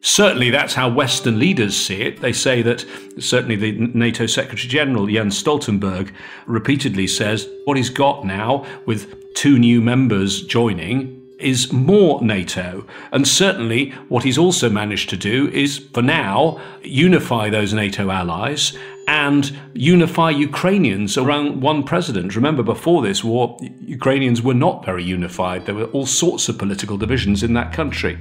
Certainly, 0.00 0.50
that's 0.50 0.74
how 0.74 0.90
Western 0.90 1.38
leaders 1.38 1.74
see 1.74 2.02
it. 2.02 2.20
They 2.20 2.34
say 2.34 2.60
that 2.60 2.84
certainly 3.18 3.56
the 3.56 3.72
NATO 3.94 4.26
Secretary 4.26 4.68
General, 4.68 5.06
Jens 5.06 5.42
Stoltenberg, 5.42 6.12
repeatedly 6.46 7.06
says 7.06 7.48
what 7.64 7.78
he's 7.78 7.88
got 7.88 8.26
now 8.26 8.66
with 8.84 9.32
two 9.34 9.58
new 9.58 9.80
members 9.80 10.44
joining 10.44 11.23
is 11.44 11.72
more 11.72 12.22
NATO. 12.22 12.86
And 13.12 13.28
certainly, 13.28 13.90
what 14.08 14.24
he's 14.24 14.38
also 14.38 14.68
managed 14.70 15.10
to 15.10 15.16
do 15.16 15.48
is, 15.50 15.78
for 15.92 16.02
now, 16.02 16.60
unify 16.82 17.50
those 17.50 17.72
NATO 17.72 18.10
allies 18.10 18.76
and 19.06 19.56
unify 19.74 20.30
Ukrainians 20.30 21.18
around 21.18 21.60
one 21.60 21.82
president. 21.82 22.34
Remember, 22.34 22.62
before 22.62 23.02
this 23.02 23.22
war, 23.22 23.56
Ukrainians 23.80 24.42
were 24.42 24.54
not 24.54 24.84
very 24.84 25.04
unified. 25.04 25.66
There 25.66 25.74
were 25.74 25.84
all 25.86 26.06
sorts 26.06 26.48
of 26.48 26.58
political 26.58 26.96
divisions 26.96 27.42
in 27.42 27.52
that 27.54 27.72
country. 27.72 28.18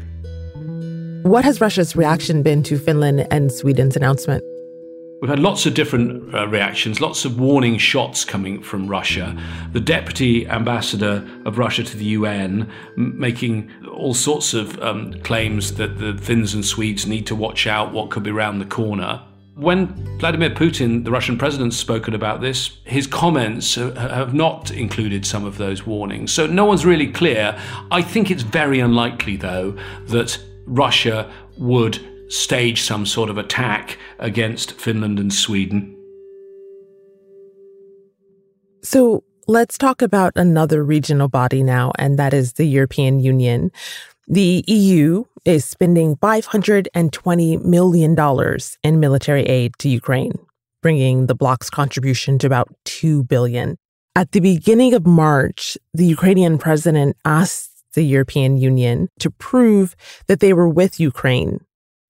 What 1.23 1.45
has 1.45 1.61
Russia's 1.61 1.95
reaction 1.95 2.43
been 2.43 2.63
to 2.63 2.77
Finland 2.77 3.25
and 3.31 3.49
Sweden's 3.49 3.95
announcement? 3.95 4.43
We've 5.23 5.29
had 5.29 5.39
lots 5.39 5.65
of 5.65 5.73
different 5.73 6.35
uh, 6.35 6.49
reactions, 6.49 6.99
lots 6.99 7.23
of 7.23 7.39
warning 7.39 7.77
shots 7.77 8.25
coming 8.25 8.61
from 8.61 8.89
Russia. 8.89 9.41
The 9.71 9.79
deputy 9.79 10.45
ambassador 10.49 11.25
of 11.45 11.57
Russia 11.57 11.81
to 11.81 11.95
the 11.95 12.03
UN 12.03 12.69
m- 12.97 13.17
making 13.17 13.71
all 13.89 14.13
sorts 14.13 14.53
of 14.53 14.77
um, 14.81 15.13
claims 15.21 15.75
that 15.75 15.97
the 15.97 16.17
Finns 16.17 16.53
and 16.53 16.65
Swedes 16.65 17.07
need 17.07 17.25
to 17.27 17.35
watch 17.35 17.67
out 17.67 17.93
what 17.93 18.09
could 18.09 18.23
be 18.23 18.31
around 18.31 18.59
the 18.59 18.65
corner. 18.65 19.21
When 19.55 19.95
Vladimir 20.19 20.49
Putin, 20.49 21.05
the 21.05 21.11
Russian 21.11 21.37
president, 21.37 21.73
spoken 21.73 22.13
about 22.13 22.41
this, 22.41 22.79
his 22.83 23.07
comments 23.07 23.75
have 23.75 24.33
not 24.33 24.71
included 24.71 25.25
some 25.25 25.45
of 25.45 25.57
those 25.57 25.85
warnings. 25.85 26.33
So 26.33 26.47
no 26.47 26.65
one's 26.65 26.85
really 26.85 27.09
clear. 27.09 27.57
I 27.91 28.01
think 28.01 28.29
it's 28.29 28.43
very 28.43 28.81
unlikely, 28.81 29.37
though, 29.37 29.77
that 30.07 30.37
Russia 30.65 31.31
would 31.57 32.12
stage 32.27 32.81
some 32.81 33.05
sort 33.05 33.29
of 33.29 33.37
attack 33.37 33.97
against 34.19 34.73
Finland 34.73 35.19
and 35.19 35.33
Sweden. 35.33 35.95
So 38.81 39.23
let's 39.47 39.77
talk 39.77 40.01
about 40.01 40.33
another 40.35 40.83
regional 40.83 41.29
body 41.29 41.63
now, 41.63 41.91
and 41.97 42.19
that 42.19 42.33
is 42.33 42.53
the 42.53 42.65
European 42.65 43.19
Union. 43.19 43.71
The 44.27 44.63
EU 44.67 45.25
is 45.45 45.65
spending 45.65 46.15
$520 46.17 47.63
million 47.63 48.59
in 48.83 48.99
military 48.99 49.43
aid 49.43 49.73
to 49.79 49.89
Ukraine, 49.89 50.33
bringing 50.81 51.27
the 51.27 51.35
bloc's 51.35 51.69
contribution 51.69 52.37
to 52.39 52.47
about 52.47 52.69
2 52.85 53.23
billion. 53.23 53.77
At 54.15 54.31
the 54.31 54.39
beginning 54.39 54.93
of 54.93 55.05
March, 55.05 55.77
the 55.93 56.05
Ukrainian 56.05 56.57
president 56.57 57.17
asked 57.25 57.83
the 57.93 58.03
European 58.03 58.57
Union 58.57 59.09
to 59.19 59.29
prove 59.29 59.95
that 60.27 60.39
they 60.39 60.53
were 60.53 60.69
with 60.69 60.99
Ukraine. 60.99 61.59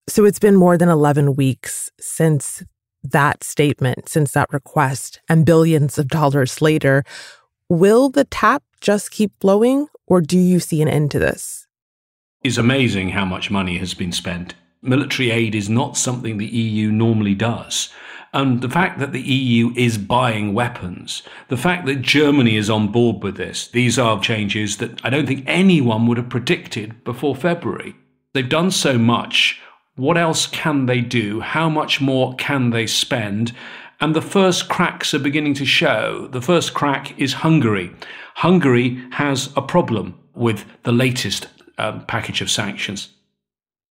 So 0.08 0.26
it's 0.26 0.40
been 0.40 0.56
more 0.56 0.78
than 0.78 0.90
11 0.90 1.36
weeks 1.36 1.90
since 2.00 2.64
that 3.04 3.44
statement, 3.44 4.10
since 4.10 4.32
that 4.32 4.52
request, 4.52 5.22
and 5.30 5.46
billions 5.46 5.98
of 5.98 6.08
dollars 6.08 6.62
later. 6.62 7.04
Will 7.70 8.10
the 8.10 8.26
tap 8.26 8.64
just 8.82 9.12
keep 9.12 9.32
flowing, 9.40 9.88
or 10.08 10.22
do 10.22 10.38
you 10.38 10.60
see 10.60 10.82
an 10.82 10.88
end 10.88 11.12
to 11.12 11.20
this? 11.20 11.68
It's 12.44 12.58
amazing 12.58 13.10
how 13.10 13.24
much 13.24 13.50
money 13.50 13.78
has 13.78 13.94
been 13.94 14.12
spent. 14.12 14.56
Military 14.82 15.32
aid 15.32 15.56
is 15.56 15.70
not 15.70 15.96
something 15.96 16.38
the 16.38 16.46
EU 16.46 16.92
normally 16.92 17.36
does. 17.36 17.90
And 18.34 18.62
the 18.62 18.70
fact 18.70 19.00
that 19.00 19.14
the 19.14 19.22
EU 19.22 19.72
is 19.76 19.98
buying 19.98 20.54
weapons, 20.54 21.24
the 21.48 21.56
fact 21.56 21.86
that 21.86 22.02
Germany 22.02 22.58
is 22.58 22.70
on 22.70 22.90
board 22.90 23.24
with 23.24 23.38
this, 23.38 23.68
these 23.68 23.98
are 23.98 24.20
changes 24.20 24.78
that 24.78 25.00
I 25.06 25.10
don't 25.10 25.28
think 25.28 25.46
anyone 25.48 26.08
would 26.08 26.18
have 26.18 26.30
predicted 26.30 27.04
before 27.04 27.36
February. 27.36 27.96
They've 28.34 28.50
done 28.50 28.72
so 28.72 28.98
much. 28.98 29.62
What 29.96 30.18
else 30.18 30.48
can 30.48 30.88
they 30.88 31.02
do? 31.02 31.42
How 31.42 31.70
much 31.70 32.02
more 32.02 32.36
can 32.36 32.72
they 32.72 32.88
spend? 32.88 33.54
And 34.02 34.16
the 34.16 34.22
first 34.22 34.68
cracks 34.68 35.14
are 35.14 35.20
beginning 35.20 35.54
to 35.56 35.66
show. 35.66 36.28
The 36.32 36.42
first 36.42 36.74
crack 36.74 37.18
is 37.20 37.34
Hungary. 37.34 37.92
Hungary 38.36 39.02
has 39.12 39.52
a 39.56 39.62
problem 39.62 40.20
with 40.34 40.66
the 40.84 40.92
latest 40.92 41.48
um, 41.78 42.06
package 42.06 42.42
of 42.42 42.50
sanctions. 42.50 43.10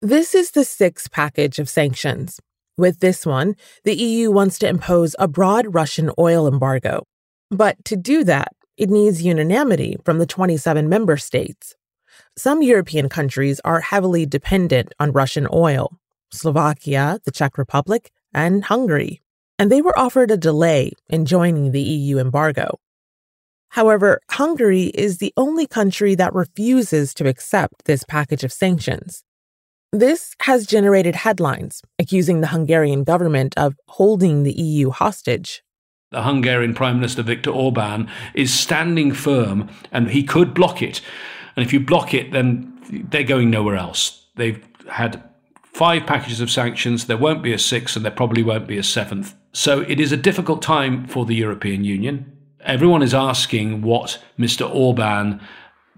This 0.01 0.33
is 0.33 0.51
the 0.51 0.65
sixth 0.65 1.11
package 1.11 1.59
of 1.59 1.69
sanctions. 1.69 2.39
With 2.77 2.99
this 2.99 3.23
one, 3.23 3.55
the 3.83 3.93
EU 3.93 4.31
wants 4.31 4.57
to 4.59 4.67
impose 4.67 5.15
a 5.19 5.27
broad 5.27 5.75
Russian 5.75 6.09
oil 6.17 6.47
embargo. 6.47 7.03
But 7.51 7.83
to 7.85 7.95
do 7.95 8.23
that, 8.23 8.53
it 8.75 8.89
needs 8.89 9.21
unanimity 9.21 9.97
from 10.03 10.17
the 10.17 10.25
27 10.25 10.89
member 10.89 11.17
states. 11.17 11.75
Some 12.41 12.63
European 12.63 13.07
countries 13.07 13.61
are 13.63 13.81
heavily 13.81 14.25
dependent 14.25 14.95
on 14.99 15.11
Russian 15.11 15.47
oil 15.53 15.91
Slovakia, 16.31 17.19
the 17.23 17.29
Czech 17.29 17.55
Republic, 17.55 18.09
and 18.33 18.63
Hungary. 18.63 19.21
And 19.59 19.71
they 19.71 19.79
were 19.79 19.95
offered 19.95 20.31
a 20.31 20.37
delay 20.37 20.93
in 21.07 21.27
joining 21.27 21.71
the 21.71 21.83
EU 21.83 22.17
embargo. 22.17 22.79
However, 23.69 24.21
Hungary 24.31 24.85
is 24.85 25.19
the 25.19 25.31
only 25.37 25.67
country 25.67 26.15
that 26.15 26.33
refuses 26.33 27.13
to 27.13 27.27
accept 27.27 27.85
this 27.85 28.03
package 28.03 28.43
of 28.43 28.51
sanctions. 28.51 29.23
This 29.91 30.33
has 30.39 30.65
generated 30.65 31.17
headlines 31.17 31.83
accusing 31.99 32.41
the 32.41 32.47
Hungarian 32.47 33.03
government 33.03 33.53
of 33.55 33.75
holding 33.87 34.41
the 34.41 34.53
EU 34.53 34.89
hostage. 34.89 35.61
The 36.09 36.23
Hungarian 36.23 36.73
Prime 36.73 36.95
Minister 36.95 37.21
Viktor 37.21 37.51
Orban 37.51 38.09
is 38.33 38.51
standing 38.51 39.11
firm 39.11 39.69
and 39.91 40.09
he 40.09 40.23
could 40.23 40.55
block 40.55 40.81
it. 40.81 41.01
And 41.55 41.65
if 41.65 41.73
you 41.73 41.79
block 41.79 42.13
it, 42.13 42.31
then 42.31 42.79
they're 43.09 43.23
going 43.23 43.49
nowhere 43.49 43.75
else. 43.75 44.27
They've 44.35 44.63
had 44.89 45.23
five 45.63 46.05
packages 46.05 46.41
of 46.41 46.51
sanctions. 46.51 47.05
There 47.05 47.17
won't 47.17 47.43
be 47.43 47.53
a 47.53 47.59
sixth, 47.59 47.95
and 47.95 48.05
there 48.05 48.11
probably 48.11 48.43
won't 48.43 48.67
be 48.67 48.77
a 48.77 48.83
seventh. 48.83 49.35
So 49.53 49.81
it 49.81 49.99
is 49.99 50.11
a 50.11 50.17
difficult 50.17 50.61
time 50.61 51.07
for 51.07 51.25
the 51.25 51.35
European 51.35 51.83
Union. 51.83 52.37
Everyone 52.61 53.01
is 53.01 53.13
asking 53.13 53.81
what 53.81 54.21
Mr. 54.37 54.69
Orban 54.73 55.41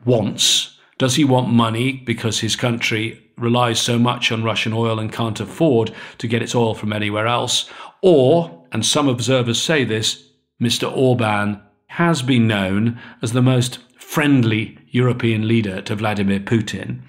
wants. 0.06 0.78
Does 0.98 1.16
he 1.16 1.24
want 1.24 1.50
money 1.50 1.94
because 1.94 2.40
his 2.40 2.56
country 2.56 3.24
relies 3.38 3.80
so 3.80 3.98
much 3.98 4.32
on 4.32 4.44
Russian 4.44 4.74
oil 4.74 5.00
and 5.00 5.12
can't 5.12 5.40
afford 5.40 5.92
to 6.20 6.28
get 6.28 6.42
its 6.42 6.56
oil 6.56 6.74
from 6.74 6.94
anywhere 6.94 7.28
else. 7.28 7.70
Or, 8.02 8.66
and 8.72 8.86
some 8.86 9.08
observers 9.08 9.62
say 9.62 9.84
this, 9.84 10.30
Mr. 10.62 10.92
Orban 10.92 11.62
has 11.88 12.22
been 12.22 12.48
known 12.48 13.00
as 13.22 13.34
the 13.34 13.42
most 13.42 13.80
friendly 14.14 14.78
European 14.92 15.48
leader 15.48 15.82
to 15.82 15.96
Vladimir 15.96 16.40
Putin. 16.40 17.02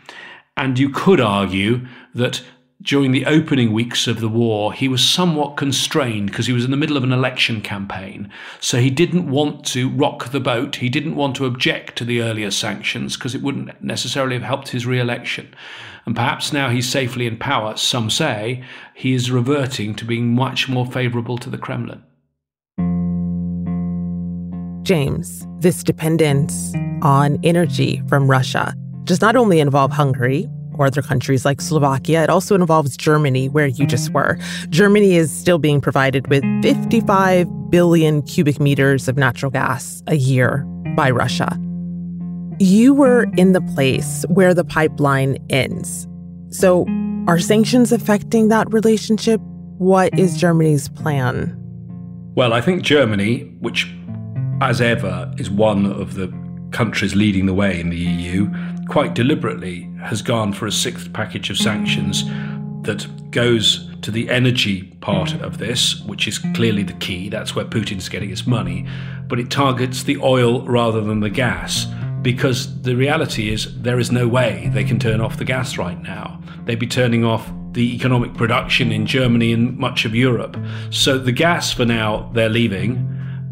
And 0.57 0.79
you 0.79 0.89
could 0.89 1.21
argue 1.21 1.87
that 2.15 2.43
during 2.81 3.13
the 3.13 3.27
opening 3.27 3.75
weeks 3.75 4.07
of 4.07 4.21
the 4.21 4.29
war, 4.29 4.73
he 4.73 4.89
was 4.89 5.07
somewhat 5.07 5.59
constrained 5.59 6.29
because 6.29 6.47
he 6.47 6.55
was 6.55 6.65
in 6.65 6.71
the 6.71 6.79
middle 6.79 6.97
of 6.97 7.05
an 7.05 7.13
election 7.13 7.61
campaign. 7.61 8.31
So 8.59 8.79
he 8.79 8.89
didn't 8.89 9.29
want 9.29 9.67
to 9.67 9.91
rock 9.91 10.31
the 10.31 10.41
boat. 10.41 10.77
He 10.77 10.89
didn't 10.89 11.15
want 11.15 11.37
to 11.37 11.45
object 11.45 11.97
to 11.97 12.07
the 12.07 12.23
earlier 12.23 12.51
sanctions 12.51 13.19
because 13.19 13.35
it 13.35 13.43
wouldn't 13.43 13.85
necessarily 13.85 14.37
have 14.37 14.43
helped 14.43 14.69
his 14.69 14.87
re 14.87 14.99
election. 14.99 15.55
And 16.07 16.17
perhaps 16.17 16.55
now 16.55 16.71
he's 16.71 16.89
safely 16.89 17.27
in 17.27 17.37
power, 17.37 17.77
some 17.77 18.09
say, 18.09 18.65
he 18.95 19.13
is 19.13 19.31
reverting 19.31 19.95
to 19.97 20.07
being 20.07 20.35
much 20.35 20.71
more 20.71 20.87
favourable 20.87 21.37
to 21.37 21.51
the 21.51 21.59
Kremlin. 21.59 22.03
James, 24.85 25.47
this 25.59 25.83
dependence 25.83 26.75
on 27.03 27.39
energy 27.43 28.03
from 28.09 28.31
Russia 28.31 28.75
does 29.05 29.21
not 29.21 29.35
only 29.35 29.59
involve 29.59 29.91
Hungary, 29.91 30.49
or 30.75 30.87
other 30.87 31.03
countries 31.03 31.45
like 31.45 31.61
Slovakia. 31.61 32.23
It 32.25 32.31
also 32.31 32.55
involves 32.55 32.97
Germany, 32.97 33.49
where 33.49 33.67
you 33.67 33.87
just 33.87 34.11
were. 34.11 34.39
Germany 34.71 35.17
is 35.17 35.31
still 35.31 35.59
being 35.59 35.81
provided 35.81 36.27
with 36.29 36.43
55 36.63 37.71
billion 37.71 38.23
cubic 38.23 38.61
meters 38.61 39.09
of 39.09 39.17
natural 39.17 39.51
gas 39.51 40.03
a 40.07 40.17
year 40.17 40.59
by 40.97 41.11
Russia. 41.11 41.59
You 42.59 42.95
were 42.95 43.27
in 43.37 43.53
the 43.53 43.61
place 43.61 44.25
where 44.29 44.55
the 44.55 44.65
pipeline 44.65 45.39
ends. 45.51 46.07
So, 46.51 46.87
are 47.27 47.39
sanctions 47.39 47.91
affecting 47.91 48.49
that 48.49 48.73
relationship? 48.73 49.41
What 49.79 50.17
is 50.19 50.37
Germany's 50.37 50.89
plan? 50.89 51.57
Well, 52.37 52.53
I 52.53 52.61
think 52.61 52.83
Germany, 52.83 53.57
which 53.61 53.93
as 54.69 54.81
ever 54.81 55.33
is 55.39 55.51
one 55.51 55.87
of 55.87 56.15
the 56.15 56.33
countries 56.71 57.15
leading 57.15 57.47
the 57.47 57.55
way 57.55 57.79
in 57.79 57.91
the 57.91 57.97
EU, 57.97 58.51
quite 58.89 59.15
deliberately 59.15 59.91
has 60.03 60.23
gone 60.23 60.53
for 60.53 60.67
a 60.67 60.73
sixth 60.73 61.13
package 61.13 61.51
of 61.51 61.57
sanctions 61.57 62.25
that 62.83 63.07
goes 63.31 63.91
to 64.03 64.11
the 64.11 64.29
energy 64.29 64.85
part 65.01 65.33
of 65.35 65.59
this, 65.59 66.01
which 66.03 66.29
is 66.29 66.39
clearly 66.55 66.83
the 66.83 66.93
key. 66.95 67.29
That's 67.29 67.55
where 67.55 67.65
Putin's 67.65 68.09
getting 68.09 68.29
his 68.29 68.47
money. 68.47 68.87
But 69.29 69.39
it 69.39 69.51
targets 69.51 70.03
the 70.03 70.19
oil 70.19 70.63
rather 70.67 71.01
than 71.01 71.21
the 71.21 71.31
gas. 71.31 71.87
because 72.25 72.81
the 72.81 72.97
reality 72.97 73.53
is 73.53 73.81
there 73.83 73.99
is 74.01 74.11
no 74.11 74.27
way 74.27 74.71
they 74.73 74.83
can 74.83 74.99
turn 74.99 75.21
off 75.21 75.37
the 75.37 75.45
gas 75.45 75.77
right 75.77 76.01
now. 76.03 76.41
They'd 76.65 76.79
be 76.79 76.87
turning 76.87 77.23
off 77.23 77.53
the 77.73 77.95
economic 77.95 78.33
production 78.33 78.91
in 78.91 79.05
Germany 79.05 79.53
and 79.53 79.77
much 79.77 80.07
of 80.07 80.15
Europe. 80.15 80.57
So 80.89 81.19
the 81.19 81.33
gas 81.33 81.73
for 81.73 81.85
now 81.85 82.31
they're 82.33 82.49
leaving, 82.49 82.95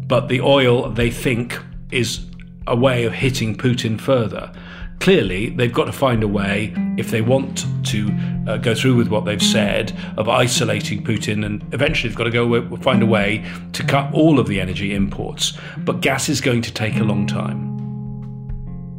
but 0.07 0.27
the 0.27 0.41
oil 0.41 0.89
they 0.89 1.09
think 1.09 1.57
is 1.91 2.25
a 2.67 2.75
way 2.75 3.03
of 3.05 3.13
hitting 3.13 3.55
Putin 3.55 3.99
further. 3.99 4.51
Clearly, 4.99 5.49
they've 5.49 5.73
got 5.73 5.85
to 5.85 5.91
find 5.91 6.23
a 6.23 6.27
way, 6.27 6.73
if 6.97 7.11
they 7.11 7.21
want 7.21 7.65
to 7.87 8.09
uh, 8.47 8.57
go 8.57 8.73
through 8.73 8.95
with 8.95 9.09
what 9.09 9.25
they've 9.25 9.41
said, 9.41 9.91
of 10.17 10.29
isolating 10.29 11.03
Putin, 11.03 11.45
and 11.45 11.61
eventually 11.73 12.07
they've 12.07 12.17
got 12.17 12.23
to 12.23 12.31
go 12.31 12.77
find 12.77 13.03
a 13.03 13.05
way 13.05 13.43
to 13.73 13.83
cut 13.83 14.13
all 14.13 14.39
of 14.39 14.47
the 14.47 14.61
energy 14.61 14.95
imports. 14.95 15.57
But 15.79 15.99
gas 15.99 16.29
is 16.29 16.39
going 16.39 16.61
to 16.61 16.73
take 16.73 16.95
a 16.95 17.03
long 17.03 17.27
time. 17.27 17.71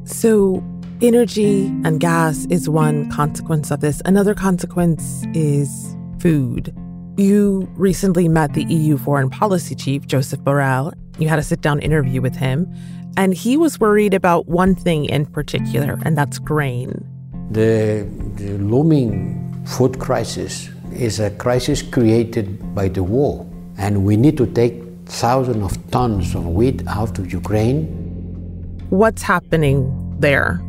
So, 0.05 0.63
energy 1.01 1.67
and 1.85 2.01
gas 2.01 2.47
is 2.51 2.69
one 2.69 3.11
consequence 3.11 3.71
of 3.71 3.81
this. 3.81 4.03
Another 4.05 4.35
consequence 4.35 5.25
is 5.33 5.97
food. 6.19 6.75
You 7.17 7.69
recently 7.77 8.29
met 8.29 8.55
the 8.55 8.65
EU 8.65 8.99
foreign 8.99 9.31
policy 9.31 9.77
chief, 9.77 10.05
Joseph 10.05 10.41
Borrell. 10.41 10.93
You 11.19 11.29
had 11.29 11.39
a 11.39 11.45
sit 11.45 11.61
down 11.61 11.79
interview 11.79 12.21
with 12.21 12.35
him. 12.35 12.67
And 13.17 13.33
he 13.33 13.57
was 13.57 13.79
worried 13.79 14.15
about 14.15 14.49
one 14.49 14.75
thing 14.75 15.05
in 15.05 15.27
particular, 15.27 16.01
and 16.05 16.19
that's 16.19 16.41
grain. 16.41 17.07
The, 17.53 18.05
the 18.35 18.59
looming 18.59 19.63
food 19.65 20.01
crisis 20.01 20.69
is 20.93 21.21
a 21.21 21.31
crisis 21.31 21.83
created 21.83 22.75
by 22.75 22.89
the 22.89 23.05
war, 23.05 23.47
and 23.79 24.05
we 24.05 24.17
need 24.17 24.37
to 24.39 24.47
take 24.47 24.83
thousands 25.07 25.63
of 25.63 25.91
tons 25.93 26.35
of 26.35 26.45
wheat 26.49 26.85
out 26.89 27.17
of 27.21 27.33
Ukraine. 27.33 27.85
What's 28.91 29.23
happening 29.23 30.17
there? 30.19 30.61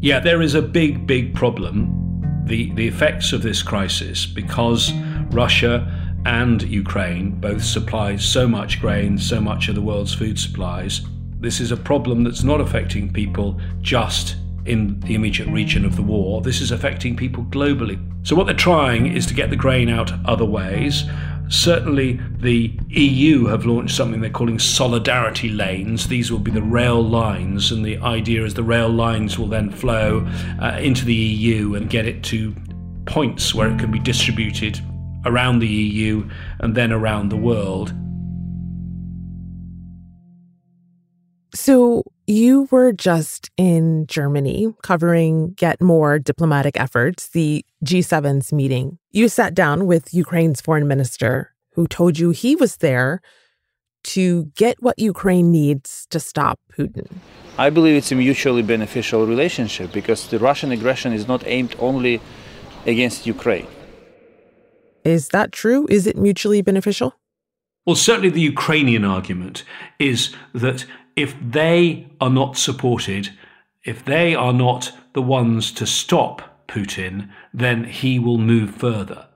Yeah, 0.00 0.20
there 0.20 0.42
is 0.42 0.54
a 0.54 0.60
big, 0.60 1.06
big 1.06 1.34
problem. 1.34 1.98
The, 2.44 2.70
the 2.72 2.86
effects 2.86 3.32
of 3.32 3.42
this 3.42 3.62
crisis, 3.62 4.26
because 4.26 4.92
Russia 5.32 5.90
and 6.24 6.62
Ukraine 6.62 7.30
both 7.30 7.64
supply 7.64 8.16
so 8.16 8.46
much 8.46 8.80
grain, 8.80 9.18
so 9.18 9.40
much 9.40 9.68
of 9.68 9.74
the 9.74 9.82
world's 9.82 10.14
food 10.14 10.38
supplies, 10.38 11.02
this 11.40 11.60
is 11.60 11.72
a 11.72 11.76
problem 11.76 12.22
that's 12.22 12.44
not 12.44 12.60
affecting 12.60 13.12
people 13.12 13.60
just 13.80 14.36
in 14.64 15.00
the 15.00 15.16
immediate 15.16 15.48
region 15.48 15.84
of 15.84 15.96
the 15.96 16.02
war. 16.02 16.40
This 16.40 16.60
is 16.60 16.70
affecting 16.70 17.16
people 17.16 17.44
globally. 17.46 17.98
So, 18.24 18.36
what 18.36 18.46
they're 18.46 18.54
trying 18.54 19.08
is 19.08 19.26
to 19.26 19.34
get 19.34 19.50
the 19.50 19.56
grain 19.56 19.88
out 19.88 20.12
other 20.24 20.44
ways. 20.44 21.02
Certainly, 21.48 22.20
the 22.38 22.78
EU 22.88 23.46
have 23.46 23.66
launched 23.66 23.96
something 23.96 24.20
they're 24.20 24.30
calling 24.30 24.60
solidarity 24.60 25.48
lanes. 25.48 26.06
These 26.06 26.30
will 26.30 26.38
be 26.38 26.52
the 26.52 26.62
rail 26.62 27.02
lines, 27.02 27.72
and 27.72 27.84
the 27.84 27.98
idea 27.98 28.44
is 28.44 28.54
the 28.54 28.62
rail 28.62 28.88
lines 28.88 29.36
will 29.36 29.48
then 29.48 29.68
flow 29.68 30.24
uh, 30.60 30.78
into 30.80 31.04
the 31.04 31.14
EU 31.14 31.74
and 31.74 31.90
get 31.90 32.06
it 32.06 32.22
to 32.24 32.54
points 33.04 33.52
where 33.52 33.68
it 33.68 33.80
can 33.80 33.90
be 33.90 33.98
distributed 33.98 34.80
around 35.24 35.58
the 35.60 35.68
EU 35.68 36.28
and 36.60 36.74
then 36.74 36.92
around 36.92 37.28
the 37.28 37.36
world. 37.36 37.94
So, 41.54 42.02
you 42.26 42.66
were 42.70 42.92
just 42.92 43.50
in 43.56 44.06
Germany 44.06 44.72
covering 44.82 45.52
Get 45.52 45.82
More 45.82 46.18
diplomatic 46.18 46.80
efforts, 46.80 47.28
the 47.28 47.64
G7's 47.84 48.52
meeting. 48.52 48.98
You 49.10 49.28
sat 49.28 49.54
down 49.54 49.86
with 49.86 50.14
Ukraine's 50.14 50.60
foreign 50.60 50.88
minister, 50.88 51.52
who 51.74 51.86
told 51.86 52.18
you 52.18 52.30
he 52.30 52.56
was 52.56 52.76
there 52.76 53.20
to 54.04 54.46
get 54.56 54.82
what 54.82 54.98
Ukraine 54.98 55.50
needs 55.52 56.06
to 56.10 56.18
stop 56.18 56.58
Putin. 56.76 57.06
I 57.58 57.70
believe 57.70 57.96
it's 57.96 58.10
a 58.12 58.14
mutually 58.14 58.62
beneficial 58.62 59.26
relationship 59.26 59.92
because 59.92 60.26
the 60.28 60.38
Russian 60.38 60.72
aggression 60.72 61.12
is 61.12 61.28
not 61.28 61.46
aimed 61.46 61.76
only 61.78 62.20
against 62.86 63.26
Ukraine. 63.26 63.66
Is 65.04 65.28
that 65.28 65.52
true? 65.52 65.86
Is 65.90 66.06
it 66.06 66.16
mutually 66.16 66.62
beneficial? 66.62 67.14
Well, 67.84 67.96
certainly 67.96 68.30
the 68.30 68.40
Ukrainian 68.40 69.04
argument 69.04 69.64
is 69.98 70.34
that 70.54 70.86
if 71.16 71.34
they 71.40 72.06
are 72.20 72.30
not 72.30 72.56
supported, 72.56 73.30
if 73.84 74.04
they 74.04 74.34
are 74.34 74.52
not 74.52 74.92
the 75.14 75.22
ones 75.22 75.72
to 75.72 75.86
stop 75.86 76.66
Putin, 76.68 77.28
then 77.52 77.84
he 77.84 78.18
will 78.18 78.38
move 78.38 78.74
further. 78.74 79.26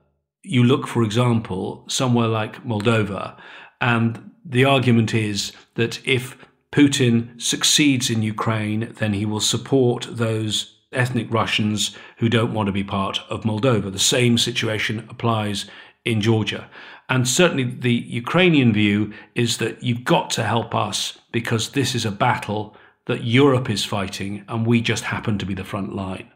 You 0.42 0.62
look, 0.62 0.86
for 0.86 1.02
example, 1.02 1.84
somewhere 1.88 2.28
like 2.28 2.64
Moldova, 2.64 3.36
and 3.80 4.30
the 4.44 4.64
argument 4.64 5.12
is 5.12 5.52
that 5.74 6.00
if 6.06 6.36
Putin 6.70 7.40
succeeds 7.40 8.10
in 8.10 8.22
Ukraine, 8.22 8.92
then 8.98 9.12
he 9.12 9.26
will 9.26 9.40
support 9.40 10.06
those 10.08 10.75
ethnic 10.96 11.32
Russians 11.32 11.96
who 12.18 12.28
don't 12.28 12.54
want 12.54 12.66
to 12.66 12.72
be 12.72 12.84
part 12.84 13.20
of 13.28 13.42
Moldova. 13.42 13.92
The 13.92 13.98
same 13.98 14.38
situation 14.38 15.06
applies 15.08 15.66
in 16.04 16.20
Georgia. 16.20 16.68
And 17.08 17.28
certainly 17.28 17.64
the 17.64 17.92
Ukrainian 17.92 18.72
view 18.72 19.12
is 19.34 19.58
that 19.58 19.82
you've 19.82 20.04
got 20.04 20.30
to 20.30 20.42
help 20.42 20.74
us 20.74 21.18
because 21.30 21.70
this 21.70 21.94
is 21.94 22.04
a 22.04 22.10
battle 22.10 22.76
that 23.06 23.24
Europe 23.24 23.70
is 23.70 23.84
fighting 23.84 24.44
and 24.48 24.66
we 24.66 24.80
just 24.80 25.04
happen 25.04 25.38
to 25.38 25.46
be 25.46 25.54
the 25.54 25.64
front 25.64 25.94
line. 25.94 26.30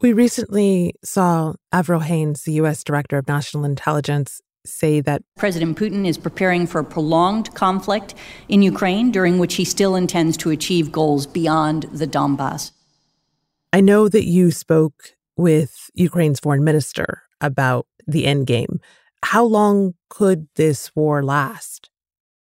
We 0.00 0.12
recently 0.12 0.94
saw 1.02 1.54
Avril 1.72 2.00
Haines, 2.00 2.42
the 2.42 2.52
U.S. 2.54 2.84
Director 2.84 3.16
of 3.16 3.26
National 3.28 3.64
Intelligence, 3.64 4.42
say 4.66 5.00
that 5.00 5.22
President 5.36 5.78
Putin 5.78 6.06
is 6.06 6.18
preparing 6.18 6.66
for 6.66 6.78
a 6.78 6.84
prolonged 6.84 7.54
conflict 7.54 8.14
in 8.48 8.60
Ukraine 8.62 9.10
during 9.10 9.38
which 9.38 9.54
he 9.54 9.64
still 9.64 9.94
intends 9.94 10.36
to 10.38 10.50
achieve 10.50 10.92
goals 10.92 11.26
beyond 11.26 11.84
the 11.84 12.06
Donbass. 12.06 12.72
I 13.74 13.80
know 13.80 14.08
that 14.08 14.24
you 14.24 14.50
spoke 14.50 15.16
with 15.36 15.90
Ukraine's 15.94 16.40
foreign 16.40 16.64
minister 16.64 17.22
about 17.40 17.86
the 18.06 18.24
end 18.24 18.46
game 18.46 18.80
how 19.24 19.44
long 19.44 19.94
could 20.10 20.46
this 20.56 20.94
war 20.94 21.24
last? 21.24 21.90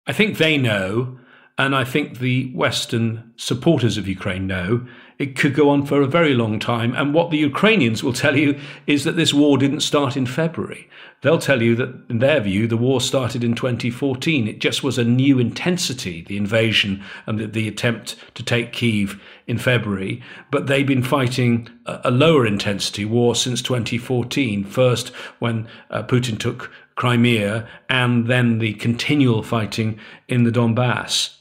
I 0.06 0.12
think 0.12 0.38
they 0.38 0.58
know, 0.58 1.18
and 1.56 1.74
I 1.74 1.84
think 1.84 2.18
the 2.18 2.52
Western 2.52 3.32
supporters 3.36 3.96
of 3.96 4.08
Ukraine 4.08 4.46
know 4.46 4.86
it 5.18 5.36
could 5.36 5.54
go 5.54 5.70
on 5.70 5.86
for 5.86 6.00
a 6.00 6.06
very 6.06 6.34
long 6.34 6.58
time. 6.58 6.94
And 6.94 7.14
what 7.14 7.30
the 7.30 7.38
Ukrainians 7.38 8.02
will 8.02 8.12
tell 8.12 8.36
you 8.36 8.58
is 8.86 9.04
that 9.04 9.16
this 9.16 9.32
war 9.32 9.58
didn't 9.58 9.80
start 9.80 10.16
in 10.16 10.26
February. 10.26 10.88
They'll 11.22 11.38
tell 11.38 11.62
you 11.62 11.74
that, 11.76 11.94
in 12.10 12.18
their 12.18 12.40
view, 12.40 12.66
the 12.66 12.76
war 12.76 13.00
started 13.00 13.42
in 13.42 13.54
2014. 13.54 14.48
It 14.48 14.58
just 14.58 14.82
was 14.82 14.98
a 14.98 15.04
new 15.04 15.38
intensity, 15.38 16.22
the 16.22 16.36
invasion 16.36 17.02
and 17.26 17.38
the, 17.38 17.46
the 17.46 17.68
attempt 17.68 18.16
to 18.34 18.42
take 18.42 18.72
Kiev 18.72 19.20
in 19.46 19.58
February. 19.58 20.22
But 20.50 20.66
they've 20.66 20.86
been 20.86 21.02
fighting 21.02 21.68
a, 21.86 22.00
a 22.04 22.10
lower 22.10 22.46
intensity 22.46 23.04
war 23.04 23.34
since 23.34 23.62
2014. 23.62 24.64
First, 24.64 25.08
when 25.38 25.68
uh, 25.90 26.02
Putin 26.02 26.38
took 26.38 26.70
Crimea, 26.96 27.68
and 27.88 28.28
then 28.28 28.58
the 28.58 28.74
continual 28.74 29.42
fighting 29.42 29.98
in 30.28 30.44
the 30.44 30.52
Donbass. 30.52 31.36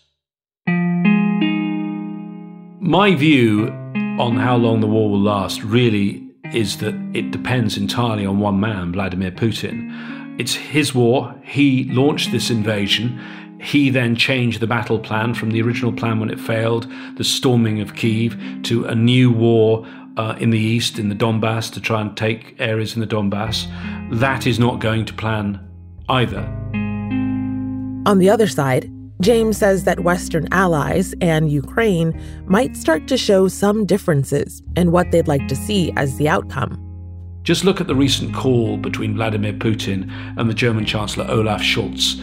My 2.86 3.16
view 3.16 3.70
on 4.20 4.36
how 4.36 4.58
long 4.58 4.82
the 4.82 4.88
war 4.88 5.10
will 5.10 5.22
last 5.22 5.64
really 5.64 6.22
is 6.54 6.80
that 6.80 6.94
it 7.14 7.32
depends 7.32 7.78
entirely 7.78 8.26
on 8.26 8.42
one 8.42 8.60
man, 8.60 8.92
Vladimir 8.92 9.32
Putin. 9.32 9.90
It's 10.38 10.54
his 10.54 10.94
war. 10.94 11.34
He 11.46 11.86
launched 11.86 12.34
this 12.34 12.50
invasion. 12.50 13.18
He 13.62 13.90
then 13.90 14.18
changed 14.18 14.60
the 14.60 14.68
battle 14.68 15.00
plan 15.00 15.34
from 15.34 15.52
the 15.52 15.62
original 15.62 15.94
plan 15.94 16.20
when 16.20 16.30
it 16.30 16.42
failed, 16.42 16.92
the 17.16 17.24
storming 17.24 17.80
of 17.80 17.96
Kiev, 17.96 18.38
to 18.64 18.84
a 18.84 18.94
new 18.94 19.32
war 19.32 19.88
uh, 20.18 20.36
in 20.38 20.50
the 20.50 20.60
east, 20.60 21.00
in 21.00 21.08
the 21.08 21.16
Donbass, 21.16 21.72
to 21.76 21.80
try 21.80 22.02
and 22.02 22.18
take 22.18 22.54
areas 22.60 22.96
in 22.96 23.00
the 23.00 23.08
Donbass. 23.08 23.66
That 24.20 24.46
is 24.46 24.60
not 24.60 24.82
going 24.82 25.06
to 25.06 25.14
plan 25.14 25.66
either. 26.10 26.42
On 28.06 28.18
the 28.18 28.30
other 28.30 28.48
side, 28.48 28.92
James 29.24 29.58
says 29.58 29.86
that 29.86 30.02
Western 30.02 30.50
allies 30.52 31.16
and 31.22 31.50
Ukraine 31.50 32.20
might 32.46 32.76
start 32.76 33.08
to 33.08 33.18
show 33.18 33.48
some 33.48 33.86
differences 33.86 34.62
in 34.76 34.92
what 34.92 35.12
they'd 35.12 35.30
like 35.30 35.48
to 35.48 35.56
see 35.56 35.94
as 35.96 36.18
the 36.18 36.28
outcome. 36.28 36.78
Just 37.44 37.64
look 37.64 37.80
at 37.80 37.88
the 37.88 37.96
recent 37.96 38.36
call 38.36 38.76
between 38.76 39.16
Vladimir 39.16 39.54
Putin 39.54 40.12
and 40.38 40.50
the 40.50 40.54
German 40.54 40.84
Chancellor 40.84 41.26
Olaf 41.30 41.62
Scholz. 41.62 42.20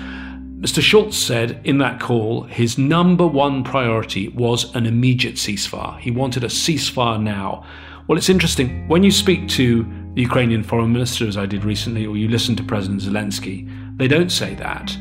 Mr. 0.60 0.82
Scholz 0.82 1.14
said 1.14 1.58
in 1.64 1.78
that 1.78 2.00
call 2.00 2.42
his 2.42 2.76
number 2.76 3.26
one 3.26 3.64
priority 3.64 4.28
was 4.28 4.74
an 4.76 4.84
immediate 4.84 5.36
ceasefire. 5.36 5.98
He 6.00 6.10
wanted 6.10 6.44
a 6.44 6.48
ceasefire 6.48 7.22
now. 7.22 7.64
Well, 8.08 8.18
it's 8.18 8.28
interesting. 8.28 8.86
When 8.88 9.02
you 9.02 9.10
speak 9.10 9.48
to 9.50 9.84
the 10.14 10.20
Ukrainian 10.20 10.62
foreign 10.62 10.92
minister, 10.92 11.26
as 11.26 11.38
I 11.38 11.46
did 11.46 11.64
recently, 11.64 12.04
or 12.04 12.18
you 12.18 12.28
listen 12.28 12.56
to 12.56 12.62
President 12.62 13.00
Zelensky, 13.00 13.70
they 13.96 14.06
don't 14.06 14.30
say 14.30 14.54
that. 14.56 14.94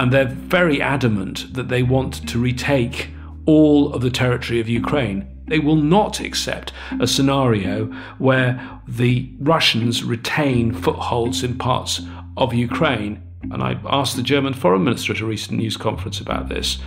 And 0.00 0.10
they're 0.10 0.24
very 0.24 0.80
adamant 0.80 1.52
that 1.52 1.68
they 1.68 1.82
want 1.82 2.26
to 2.30 2.38
retake 2.38 3.10
all 3.44 3.92
of 3.92 4.00
the 4.00 4.10
territory 4.10 4.58
of 4.58 4.66
Ukraine. 4.66 5.26
They 5.46 5.58
will 5.58 5.76
not 5.76 6.20
accept 6.20 6.72
a 7.00 7.06
scenario 7.06 7.84
where 8.16 8.80
the 8.88 9.30
Russians 9.40 10.02
retain 10.02 10.72
footholds 10.72 11.44
in 11.44 11.58
parts 11.58 12.00
of 12.38 12.54
Ukraine. 12.54 13.22
And 13.50 13.62
I 13.62 13.78
asked 13.90 14.16
the 14.16 14.22
German 14.22 14.54
foreign 14.54 14.84
minister 14.84 15.12
at 15.12 15.20
a 15.20 15.26
recent 15.26 15.58
news 15.58 15.76
conference 15.76 16.18
about 16.18 16.48
this. 16.48 16.78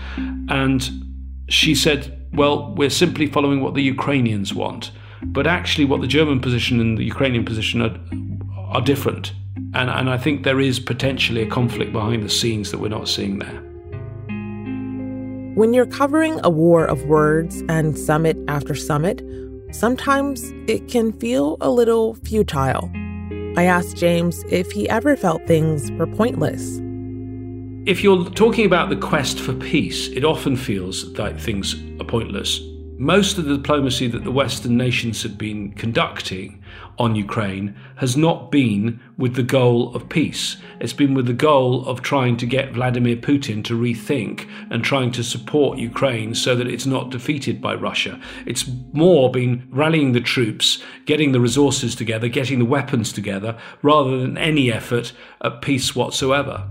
And 0.49 0.89
she 1.49 1.75
said 1.75 2.19
well, 2.33 2.73
we're 2.73 2.89
simply 2.89 3.27
following 3.27 3.61
what 3.61 3.75
the 3.75 3.83
Ukrainians 3.83 4.55
want. 4.55 4.91
But 5.21 5.45
actually, 5.45 5.85
what 5.85 6.01
the 6.01 6.07
German 6.07 6.39
position 6.39 6.79
and 6.79 6.97
the 6.97 7.03
Ukrainian 7.03 7.45
position 7.45 7.79
are, 7.79 7.95
are 8.57 8.81
different. 8.81 9.33
And, 9.75 9.89
and 9.89 10.09
I 10.09 10.17
think 10.17 10.43
there 10.43 10.59
is 10.59 10.79
potentially 10.79 11.41
a 11.41 11.47
conflict 11.47 11.91
behind 11.91 12.23
the 12.23 12.29
scenes 12.29 12.71
that 12.71 12.79
we're 12.79 12.89
not 12.89 13.07
seeing 13.07 13.39
there. 13.39 13.61
When 15.55 15.73
you're 15.73 15.85
covering 15.85 16.39
a 16.43 16.49
war 16.49 16.85
of 16.85 17.05
words 17.05 17.63
and 17.69 17.97
summit 17.97 18.37
after 18.47 18.73
summit, 18.75 19.23
sometimes 19.71 20.51
it 20.67 20.87
can 20.87 21.11
feel 21.13 21.57
a 21.61 21.69
little 21.69 22.15
futile. 22.15 22.89
I 23.55 23.65
asked 23.65 23.97
James 23.97 24.43
if 24.49 24.71
he 24.71 24.89
ever 24.89 25.15
felt 25.15 25.45
things 25.47 25.91
were 25.91 26.07
pointless. 26.07 26.79
If 27.85 28.03
you're 28.03 28.29
talking 28.31 28.65
about 28.65 28.89
the 28.89 28.95
quest 28.95 29.39
for 29.39 29.53
peace, 29.53 30.07
it 30.07 30.23
often 30.23 30.55
feels 30.55 31.05
like 31.19 31.39
things 31.39 31.75
are 31.99 32.05
pointless. 32.05 32.59
Most 32.97 33.37
of 33.37 33.45
the 33.45 33.57
diplomacy 33.57 34.07
that 34.07 34.23
the 34.23 34.31
Western 34.31 34.77
nations 34.77 35.23
have 35.23 35.37
been 35.37 35.73
conducting 35.73 36.63
on 36.99 37.15
Ukraine 37.15 37.75
has 37.95 38.15
not 38.15 38.51
been 38.51 38.99
with 39.17 39.35
the 39.35 39.43
goal 39.43 39.93
of 39.95 40.07
peace. 40.09 40.57
It's 40.79 40.93
been 40.93 41.13
with 41.15 41.25
the 41.25 41.33
goal 41.33 41.85
of 41.87 42.01
trying 42.01 42.37
to 42.37 42.45
get 42.45 42.73
Vladimir 42.73 43.15
Putin 43.15 43.63
to 43.65 43.79
rethink 43.79 44.47
and 44.69 44.83
trying 44.83 45.11
to 45.13 45.23
support 45.23 45.79
Ukraine 45.79 46.35
so 46.35 46.55
that 46.55 46.67
it's 46.67 46.85
not 46.85 47.09
defeated 47.09 47.59
by 47.59 47.73
Russia. 47.73 48.21
It's 48.45 48.69
more 48.93 49.31
been 49.31 49.67
rallying 49.71 50.11
the 50.11 50.21
troops, 50.21 50.81
getting 51.05 51.31
the 51.31 51.41
resources 51.41 51.95
together, 51.95 52.27
getting 52.27 52.59
the 52.59 52.65
weapons 52.65 53.11
together, 53.11 53.57
rather 53.81 54.19
than 54.19 54.37
any 54.37 54.71
effort 54.71 55.13
at 55.41 55.61
peace 55.61 55.95
whatsoever. 55.95 56.69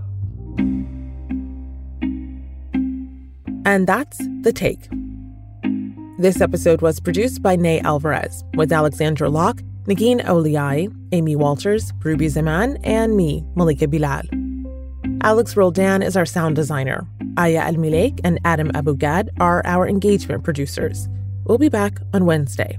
And 3.65 3.87
that's 3.87 4.17
The 4.41 4.53
Take. 4.53 5.02
This 6.19 6.41
episode 6.41 6.83
was 6.83 6.99
produced 6.99 7.41
by 7.41 7.55
Ney 7.55 7.81
Alvarez 7.81 8.43
with 8.53 8.71
Alexandra 8.71 9.29
Locke, 9.29 9.63
Negin 9.85 10.23
Owliaei, 10.23 10.93
Amy 11.11 11.35
Walters, 11.35 11.91
Ruby 12.03 12.27
Zaman, 12.27 12.77
and 12.83 13.17
me, 13.17 13.43
Malika 13.55 13.87
Bilal. 13.87 14.21
Alex 15.23 15.57
Roldan 15.57 16.03
is 16.03 16.15
our 16.15 16.25
sound 16.27 16.55
designer. 16.55 17.07
Aya 17.37 17.63
Elmileik 17.63 18.21
and 18.23 18.39
Adam 18.45 18.69
Abou-Gad 18.75 19.31
are 19.39 19.65
our 19.65 19.87
engagement 19.87 20.43
producers. 20.43 21.09
We'll 21.45 21.57
be 21.57 21.69
back 21.69 21.99
on 22.13 22.25
Wednesday. 22.25 22.77